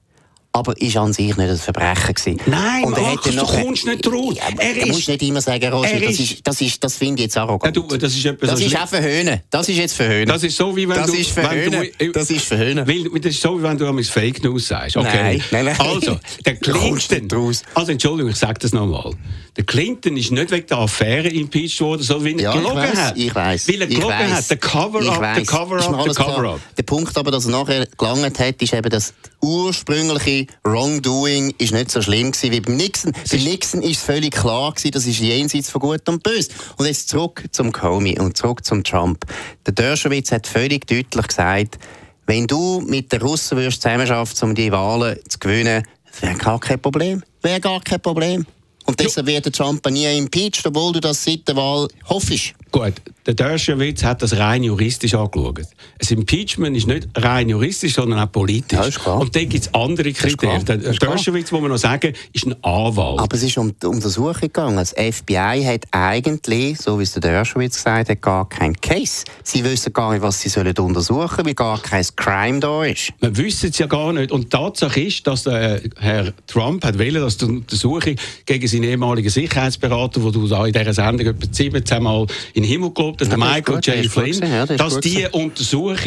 aber 0.55 0.79
ist 0.79 0.95
an 0.97 1.11
sich 1.13 1.35
nicht 1.35 1.49
ein 1.49 1.57
Verbrechen 1.57 2.13
gewesen. 2.13 2.39
Nein, 2.45 2.83
Und 2.83 2.95
er 2.95 3.01
Markus, 3.01 3.35
dann 3.35 3.45
du 3.45 3.51
kommst 3.51 3.85
nicht 3.87 4.07
raus. 4.07 4.35
Ja, 4.37 4.43
Er 4.49 4.73
da 4.75 4.79
ist- 4.81 4.87
musst 4.87 5.07
du 5.07 5.11
nicht 5.13 5.23
immer 5.23 5.41
sagen, 5.41 5.73
Roger, 5.73 5.89
er 5.93 5.99
das, 6.01 6.19
ist- 6.19 6.47
das, 6.47 6.61
ist, 6.61 6.83
das 6.83 6.95
finde 6.95 7.15
ich 7.15 7.25
jetzt 7.25 7.37
arrogant. 7.37 7.75
Ja, 7.75 7.81
du, 7.81 7.97
das 7.97 8.13
ist 8.15 8.23
etwas 8.25 8.49
das 8.51 8.59
so 8.59 8.65
ist 8.67 8.77
auch 8.79 8.87
verhöhnen. 8.87 9.41
Das 9.49 9.67
ist 9.67 9.77
jetzt 9.77 9.93
verhöhnen. 9.95 10.27
Das 10.27 10.43
ist 10.43 10.55
so, 10.55 10.75
wie 10.75 10.87
wenn 10.87 10.95
das 10.97 11.07
du... 11.11 11.17
ist 11.17 11.35
wenn 11.35 11.43
verhöhnen. 11.45 11.89
du- 11.97 12.11
das 12.11 12.29
ist 12.29 12.45
verhöhnen. 12.45 12.87
Weil, 12.87 13.19
das 13.19 13.33
ist 13.33 13.41
so, 13.41 13.57
wie 13.59 13.63
wenn 13.63 13.77
du 13.77 13.87
einmal 13.87 14.03
Fake 14.03 14.43
News 14.43 14.67
sagst. 14.67 14.95
Okay. 14.95 15.09
Nein, 15.11 15.43
nein, 15.51 15.65
nein. 15.65 15.75
Also, 15.79 16.19
der 16.45 16.53
Du 16.61 16.71
Clinton... 16.95 17.55
Also, 17.73 17.91
Entschuldigung, 17.91 18.31
ich 18.31 18.37
sage 18.37 18.59
das 18.59 18.73
nochmal. 18.73 19.11
Der 19.57 19.63
Clinton 19.65 20.17
ist 20.17 20.31
nicht 20.31 20.51
wegen 20.51 20.67
der 20.67 20.77
Affäre 20.77 21.29
impeached 21.29 21.81
worden, 21.81 22.03
sondern 22.03 22.25
weil 22.25 22.39
er 22.39 22.43
Ja, 22.43 22.49
ich 22.55 22.61
gelogen 22.61 22.77
weiss, 22.77 22.99
hat. 23.01 23.17
ich 23.17 23.35
weiss. 23.35 23.67
Weil 23.67 23.81
er 23.81 23.89
ich 23.89 23.95
gelogen 23.95 24.33
hat. 24.33 24.49
Der 24.49 24.57
Ich 24.57 24.61
Cover-up, 24.61 25.33
der 25.35 25.45
Cover-up, 25.45 26.03
der. 26.05 26.13
Cover-up. 26.13 26.59
Der 26.77 26.83
Punkt 26.83 27.17
aber, 27.17 27.31
dass 27.31 27.45
er 27.45 27.51
nachher 27.51 27.87
gelangt 27.97 28.39
hat, 28.39 28.61
ist 28.61 28.73
eben, 28.73 28.89
dass 28.89 29.13
ursprüngliche 29.41 30.42
Wrongdoing 30.63 31.53
ist 31.57 31.73
nicht 31.73 31.91
so 31.91 32.01
schlimm 32.01 32.31
gewesen 32.31 32.51
wie 32.51 32.59
beim 32.59 32.77
Nixon. 32.77 33.11
Bei 33.11 33.37
Nixon 33.37 33.81
ist 33.81 33.97
es 33.97 34.03
völlig 34.03 34.33
klar 34.33 34.71
gewesen, 34.71 34.91
das 34.91 35.05
ist 35.05 35.19
jenseits 35.19 35.69
von 35.69 35.81
Gut 35.81 36.07
und 36.07 36.23
Böse. 36.23 36.49
Und 36.77 36.85
jetzt 36.85 37.09
zurück 37.09 37.43
zum 37.51 37.71
Comey 37.71 38.19
und 38.19 38.37
zurück 38.37 38.63
zum 38.65 38.83
Trump. 38.83 39.25
Der 39.65 39.73
Dershowitz 39.73 40.31
hat 40.31 40.47
völlig 40.47 40.87
deutlich 40.87 41.27
gesagt, 41.27 41.79
wenn 42.25 42.47
du 42.47 42.81
mit 42.81 43.11
den 43.11 43.21
Russen 43.21 43.57
würdest 43.57 43.81
zusammenarbeiten, 43.81 44.45
um 44.45 44.55
die 44.55 44.71
Wahlen 44.71 45.19
zu 45.27 45.39
gewinnen, 45.39 45.85
wäre 46.21 46.35
gar 46.35 46.59
kein 46.59 46.79
Problem. 46.79 47.23
Wäre 47.41 47.59
gar 47.59 47.81
kein 47.81 48.01
Problem. 48.01 48.45
Und 48.85 48.99
deshalb 48.99 49.27
wird 49.27 49.45
der 49.45 49.51
Trump 49.51 49.85
nie 49.89 50.17
impeached, 50.17 50.65
obwohl 50.65 50.93
du 50.93 50.99
das 50.99 51.23
seit 51.23 51.47
der 51.47 51.55
Wahl 51.55 51.87
hoffst. 52.09 52.53
Gut, 52.73 52.93
der 53.27 53.35
Dershowitz 53.35 54.03
hat 54.03 54.23
das 54.23 54.35
rein 54.35 54.63
juristisch 54.63 55.13
angeschaut. 55.13 55.59
Ein 55.59 56.17
Impeachment 56.17 56.75
ist 56.75 56.87
nicht 56.87 57.07
rein 57.15 57.47
juristisch, 57.47 57.93
sondern 57.93 58.19
auch 58.19 58.31
politisch. 58.31 58.79
Ja, 58.79 58.85
ist 58.85 58.99
klar. 58.99 59.19
Und 59.19 59.35
da 59.35 59.41
gibt 59.41 59.53
es 59.53 59.73
andere 59.75 60.11
Kriterien. 60.11 60.65
Der. 60.65 60.77
Dershowitz, 60.77 61.51
muss 61.51 61.61
man 61.61 61.69
noch 61.69 61.77
sagen, 61.77 62.13
ist 62.33 62.47
ein 62.47 62.55
Anwalt. 62.63 63.19
Aber 63.19 63.35
es 63.35 63.43
ist 63.43 63.59
um 63.59 63.75
die 63.79 63.85
Untersuchung 63.85 64.41
gegangen. 64.41 64.77
Das 64.77 64.89
FBI 64.89 65.63
hat 65.63 65.83
eigentlich, 65.91 66.79
so 66.79 66.97
wie 66.97 67.03
es 67.03 67.11
der 67.11 67.21
Dershowitz 67.21 67.75
gesagt 67.75 68.09
hat, 68.09 68.21
gar 68.23 68.49
keinen 68.49 68.75
Case. 68.81 69.23
Sie 69.43 69.63
wissen 69.63 69.93
gar 69.93 70.11
nicht, 70.11 70.23
was 70.23 70.41
sie 70.41 70.49
sollen 70.49 70.75
untersuchen 70.75 71.29
sollen, 71.29 71.45
weil 71.45 71.53
gar 71.53 71.79
kein 71.79 72.03
Crime 72.15 72.59
da 72.59 72.85
ist. 72.85 73.13
Wir 73.19 73.37
wissen 73.37 73.69
es 73.69 73.77
ja 73.77 73.85
gar 73.85 74.13
nicht. 74.13 74.31
Und 74.31 74.45
die 74.45 74.49
Tatsache 74.49 74.99
ist, 74.99 75.27
dass 75.27 75.43
der 75.43 75.79
Herr 75.99 76.33
Trump 76.47 76.83
hat 76.83 76.97
wollen, 76.97 77.21
dass 77.21 77.37
die 77.37 77.45
Untersuchung 77.45 78.15
gegen 78.47 78.67
seinen 78.67 78.85
ehemaligen 78.85 79.29
Sicherheitsberater, 79.29 80.23
wo 80.23 80.31
du 80.31 80.47
da 80.47 80.65
in 80.65 80.73
dieser 80.73 80.93
Sendung 80.95 81.27
etwa 81.27 81.47
17 81.51 82.01
Mal 82.01 82.25
in 82.55 82.62
in 82.63 82.69
den 82.69 82.71
Himmel 82.71 82.93
gelobt, 82.93 83.21
der 83.21 83.37
Michael 83.37 83.79
J. 83.81 84.05
Flynn, 84.05 84.49
ja, 84.49 84.65
dass 84.65 84.99
die 84.99 85.27
Untersuchung, 85.31 85.97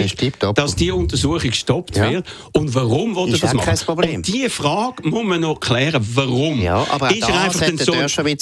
dass 0.55 0.77
die 0.77 0.91
Untersuchung 0.91 1.51
gestoppt 1.51 1.97
ja. 1.97 2.11
wird. 2.11 2.27
Und 2.53 2.75
warum 2.75 3.15
wollte 3.15 3.37
er 3.37 3.41
das 3.41 3.55
machen? 3.55 4.15
Und 4.15 4.27
diese 4.27 4.51
Frage 4.51 5.09
muss 5.09 5.25
man 5.25 5.41
noch 5.41 5.61
klären, 5.61 6.05
warum? 6.15 6.61
Ja, 6.61 6.87
aber 6.91 7.15
ist 7.15 7.29
er 7.29 7.43
einfach 7.43 7.69
so, 7.79 7.93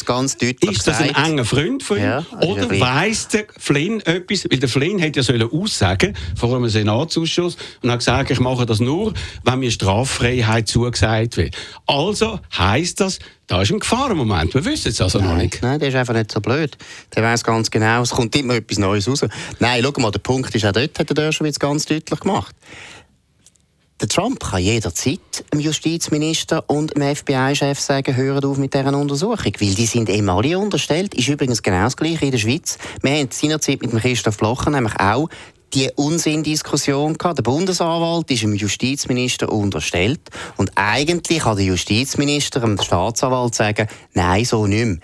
ganz 0.05 0.37
deutlich 0.37 0.71
Ist 0.71 0.87
das 0.87 1.01
ein 1.01 1.15
enger 1.15 1.45
Freund 1.45 1.83
von 1.83 1.99
ihm? 1.99 2.25
Oder 2.41 2.71
weiss 2.81 3.29
der 3.29 3.47
Flynn 3.59 4.01
etwas? 4.01 4.47
Weil 4.51 4.59
der 4.59 4.69
Flynn 4.69 4.99
hätte 4.99 5.21
ja 5.21 5.23
sollen 5.23 5.49
aussagen 5.51 6.17
vor 6.37 6.55
einem 6.55 6.69
Senatsausschuss 6.69 7.57
und 7.83 7.91
hat 7.91 7.99
gesagt, 7.99 8.31
ich 8.31 8.41
mache 8.41 8.67
das 8.67 8.81
nur, 8.81 9.13
wenn 9.45 9.59
mir 9.59 9.71
Straffreiheit 9.71 10.69
zugesagt 10.69 11.37
wird. 11.37 11.57
Also 11.87 12.41
heisst 12.57 13.01
das, 13.01 13.19
da 13.47 13.61
ist 13.61 13.71
ein 13.71 13.79
Gefahrenmoment. 13.79 14.55
Wir 14.55 14.65
wissen 14.65 14.89
es 14.89 15.01
also 15.01 15.19
nein, 15.19 15.29
noch 15.29 15.37
nicht. 15.37 15.63
Nein, 15.63 15.79
der 15.79 15.89
ist 15.89 15.95
einfach 15.95 16.15
nicht 16.15 16.33
so 16.33 16.41
blöd. 16.41 16.77
Der 17.15 17.23
weiß 17.23 17.45
ganz 17.45 17.71
genau, 17.71 18.03
es 18.03 18.11
kommt 18.11 18.35
immer 18.37 18.55
etwas 18.55 18.79
Neues 18.79 19.09
raus. 19.09 19.25
Nein, 19.59 19.83
schau 19.85 20.01
mal, 20.01 20.11
der 20.11 20.21
Punkt 20.21 20.55
ist 20.55 20.65
auch 20.65 20.73
dort, 20.73 20.99
hat 20.99 21.17
der 21.17 21.33
schon 21.33 21.51
ganz 21.53 21.85
deutlich 21.85 22.21
gemacht. 22.21 22.55
Der 24.01 24.09
Trump 24.09 24.41
kann 24.41 24.61
jederzeit 24.61 25.45
dem 25.53 25.61
Justizminister 25.61 26.69
und 26.69 26.97
dem 26.97 27.15
FBI-Chef 27.15 27.79
sagen, 27.79 28.17
hören 28.17 28.45
auf 28.45 28.59
mit 28.59 28.75
dieser 28.75 28.93
Untersuchung. 28.93 29.53
Weil 29.59 29.75
die 29.75 29.87
sind 29.87 30.09
eben 30.09 30.29
alle 30.29 30.59
unterstellt. 30.59 31.15
Ist 31.15 31.29
übrigens 31.29 31.63
genau 31.63 31.85
das 31.85 31.97
Gleiche 31.97 32.25
in 32.25 32.33
der 32.33 32.39
Schweiz. 32.39 32.77
Wir 33.03 33.13
haben 33.13 33.29
seinerzeit 33.31 33.81
mit 33.83 33.93
dem 33.93 34.01
Christoph 34.01 34.39
Blocher 34.39 34.71
nämlich 34.71 34.99
auch 34.99 35.29
die 35.75 35.91
Unsinndiskussion 35.95 37.19
gehabt. 37.19 37.39
Der 37.39 37.43
Bundesanwalt 37.43 38.31
ist 38.31 38.43
dem 38.43 38.55
Justizminister 38.55 39.51
unterstellt 39.51 40.21
und 40.57 40.71
eigentlich 40.77 41.41
kann 41.41 41.57
der 41.57 41.67
Justizminister 41.67 42.61
dem 42.61 42.81
Staatsanwalt 42.81 43.55
sagen, 43.55 43.89
nein, 44.13 44.45
so 44.45 44.67
nicht 44.67 44.85
mehr. 44.85 44.99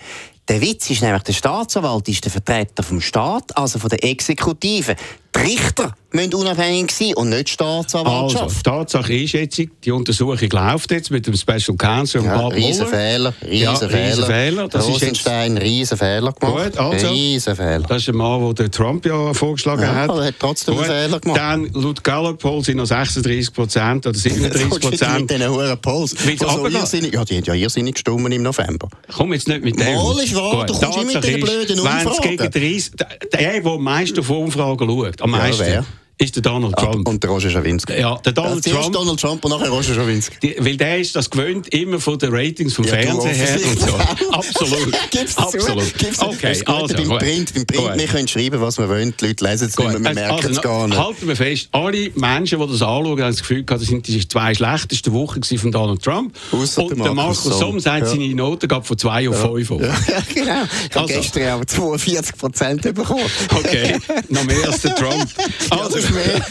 Der 0.49 0.61
Witz 0.61 0.91
ist 0.91 1.03
nämlich, 1.03 1.23
der 1.23 1.33
Staatsanwalt 1.33 2.09
ist 2.09 2.25
der 2.25 2.33
Vertreter 2.33 2.83
vom 2.83 3.01
Staat, 3.01 3.57
also 3.57 3.79
von 3.79 3.89
der 3.89 4.03
Exekutive. 4.03 4.97
Die 5.41 5.53
Richter 5.53 5.95
müssen 6.13 6.35
unabhängig 6.35 6.91
sein 6.91 7.15
und 7.15 7.31
nicht 7.31 7.49
die 7.49 7.53
Staatsanwaltschaft. 7.53 8.43
Also, 8.43 8.61
Tatsache 8.63 9.15
ist 9.15 9.33
jetzt, 9.33 9.61
die 9.85 9.91
Untersuchung 9.91 10.49
läuft 10.51 10.91
jetzt 10.91 11.11
mit 11.11 11.27
dem 11.27 11.37
Special 11.37 11.77
Counsel 11.77 12.25
ja, 12.25 12.37
Bob 12.37 12.55
riesen 12.55 12.87
Fehler, 12.87 13.33
riesen 13.43 13.91
ja. 13.91 14.69
Das 14.69 14.87
Rosenstein, 14.87 15.57
ist 15.57 15.63
jetzt... 15.63 15.71
riesen 15.71 15.99
Fehler 15.99 16.33
gemacht. 16.33 16.73
Gut, 16.73 16.79
also, 16.79 17.09
riesen 17.09 17.57
Fehler. 17.57 17.87
Das 17.89 18.03
ist 18.03 18.09
ein 18.09 18.17
Mann, 18.17 18.41
den 18.41 18.55
der 18.55 18.71
Trump 18.71 19.07
ja 19.07 19.33
vorgeschlagen 19.33 19.83
ja, 19.83 19.95
hat. 19.95 20.11
er 20.11 20.25
hat 20.25 20.35
trotzdem 20.39 20.75
Gut, 20.75 20.85
einen 20.85 20.93
Fehler 20.93 21.21
gemacht. 21.21 21.41
Dann, 21.41 21.71
laut 21.73 22.05
Gallup 22.05 22.39
Poll 22.39 22.65
sind 22.65 22.79
noch 22.79 22.87
36 22.87 23.53
Prozent 23.53 24.07
oder 24.07 24.19
37 24.19 24.69
Prozent. 24.69 25.21
mit 25.21 25.31
diesen 25.31 25.49
hohen 25.49 25.79
Polls. 25.81 26.11
So 26.11 26.69
irrsinnig, 26.69 27.15
ja, 27.15 27.25
die 27.25 27.37
haben 27.37 27.45
ja 27.45 27.55
irrsinnig 27.55 27.95
gestimmt 27.95 28.33
im 28.33 28.43
November. 28.43 28.89
Komm 29.17 29.33
jetzt 29.33 29.49
nicht 29.49 29.63
mit 29.63 29.79
dem. 29.79 29.95
Mal 29.95 30.19
ist 30.23 30.35
wahr, 30.35 30.67
du 30.67 30.75
kommst 30.75 30.99
immer 30.99 31.13
mit 31.13 31.25
den 31.25 31.41
blöden 31.41 31.81
Umfragen. 31.81 32.05
Wenn 32.05 32.13
es 32.13 32.51
gegen 32.51 32.51
30, 32.51 32.93
der, 33.33 33.61
der 33.61 33.79
meist 33.79 34.19
auf 34.19 34.31
Umfragen 34.31 34.89
schaut, 34.89 35.23
am 35.35 35.41
meisten. 35.41 35.73
Ja, 35.73 35.85
ist 36.21 36.37
der 36.37 36.43
Donald 36.43 36.75
ah, 36.77 36.83
Trump. 36.83 37.09
und 37.09 37.23
der 37.23 37.31
Roger 37.31 37.49
Schawinski. 37.51 37.99
Ja, 37.99 38.17
der 38.19 38.33
Donald 38.33 38.65
ja, 38.67 38.75
Trump. 38.75 38.93
Donald 38.93 39.21
Trump 39.21 39.45
und 39.45 39.51
nachher 39.51 39.71
Roger 39.71 39.95
Schawinski. 39.95 40.37
Die, 40.43 40.57
weil 40.59 40.77
der 40.77 40.99
ist 40.99 41.17
das 41.17 41.31
gewöhnt, 41.31 41.69
immer 41.69 41.99
von 41.99 42.19
den 42.19 42.31
Ratings 42.33 42.75
vom 42.75 42.85
ja, 42.85 42.93
Fernsehen 42.93 43.35
her 43.35 43.59
und 43.71 43.81
so. 43.81 43.95
Absolut. 44.33 45.11
Gib's 45.11 45.39
Absolut. 45.39 45.99
Gib's 45.99 46.21
okay, 46.21 46.63
also. 46.67 46.95
Beim 46.95 47.19
Print, 47.19 47.55
beim 47.55 47.67
Print 47.67 47.99
wir 47.99 48.07
können 48.07 48.29
schreiben, 48.29 48.61
was 48.61 48.79
wir 48.79 48.89
wollen, 48.89 49.15
die 49.19 49.29
Leute 49.29 49.45
lesen 49.45 49.69
es 49.69 49.79
nicht 49.79 49.89
mehr, 49.89 49.95
wir 49.95 50.15
merken 50.15 50.35
also, 50.35 50.51
es 50.51 50.61
gar 50.61 50.87
nicht. 50.87 50.99
Halten 50.99 51.27
wir 51.27 51.37
fest, 51.37 51.69
alle 51.73 52.11
Menschen, 52.15 52.61
die 52.61 52.67
das 52.67 52.83
anschauen, 52.83 53.11
haben 53.11 53.19
das 53.19 53.41
Gefühl 53.41 53.65
gehabt, 53.65 53.81
das 53.81 53.89
sind 53.89 54.07
die 54.07 54.29
zwei 54.29 54.55
schlechtesten 54.55 55.13
Wochen 55.15 55.43
von 55.43 55.73
Donald 55.73 56.03
Trump. 56.03 56.37
Ausser 56.53 56.85
und 56.85 56.99
der 57.03 57.15
Markus 57.15 57.45
Somm 57.45 57.81
sagt, 57.81 58.09
seine 58.09 58.35
Note 58.35 58.69
gab 58.69 58.87
von 58.87 58.99
2 58.99 59.31
auf 59.31 59.41
5 59.41 59.71
ja. 59.71 59.77
ja, 59.87 59.95
genau. 60.35 60.65
Ich 60.89 60.97
habe 60.97 61.01
also. 61.01 61.15
gestern 61.15 61.49
aber 61.49 61.67
42 61.67 62.37
Prozent 62.37 62.83
bekommen. 62.83 63.25
Okay, 63.51 63.97
noch 64.29 64.45
mehr 64.45 64.67
als 64.67 64.83
der 64.83 64.95
Trump. 64.95 65.27
Also, 65.71 65.99
mehr. 66.11 66.47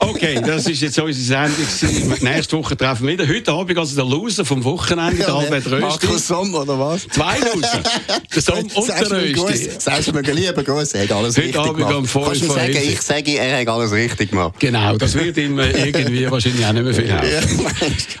okay, 0.00 0.40
das 0.44 0.66
ist 0.66 0.80
jetzt 0.80 0.98
unsere 0.98 1.48
Sendung. 1.48 2.16
Nächste 2.20 2.56
Woche 2.56 2.76
treffen 2.76 3.06
wir 3.06 3.14
wieder. 3.14 3.28
Heute 3.28 3.52
Abend 3.52 3.78
also 3.78 3.94
der 3.96 4.04
Loser 4.04 4.44
vom 4.44 4.62
Wochenende, 4.64 5.20
ja, 5.20 5.26
der 5.26 5.34
Albert 5.34 5.66
Rösti. 5.66 5.80
Markus 5.80 6.26
Somm, 6.26 6.54
oder 6.54 6.78
was? 6.78 7.06
Zwei 7.08 7.38
Loser. 7.38 7.82
Der 8.34 8.42
Somm 8.42 8.58
und 8.58 8.88
der 8.88 9.10
Rösti. 9.10 9.70
Sagst 9.78 10.08
du 10.08 10.12
mir 10.12 10.22
lieber 10.22 10.62
Gruß, 10.62 10.92
er 10.94 11.04
hat 11.04 11.12
alles 11.12 11.36
Heute 11.36 11.46
richtig 11.46 11.60
Abend 11.60 11.76
gemacht. 11.76 11.94
Um 11.94 12.06
5 12.06 12.24
Kannst 12.26 12.42
du 12.42 12.46
sagen, 12.46 12.76
ich 12.76 13.02
sage, 13.02 13.38
er 13.38 13.60
hat 13.60 13.68
alles 13.68 13.92
richtig 13.92 14.30
gemacht. 14.30 14.54
Genau, 14.58 14.96
das 14.96 15.14
wird 15.14 15.36
ihm 15.36 15.58
äh, 15.58 15.70
irgendwie 15.88 16.30
wahrscheinlich 16.30 16.64
auch 16.64 16.72
nicht 16.72 16.84
mehr 16.84 16.94
viel 16.94 17.12
helfen. 17.12 17.66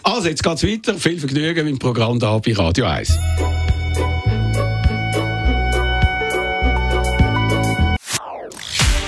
also, 0.02 0.28
jetzt 0.28 0.42
geht 0.42 0.54
es 0.54 0.62
weiter. 0.64 0.94
Viel 0.98 1.18
Vergnügen 1.18 1.64
mit 1.64 1.74
dem 1.74 1.78
Programm 1.78 2.18
da 2.18 2.38
bei 2.38 2.52
Radio 2.52 2.86
1. 2.86 3.12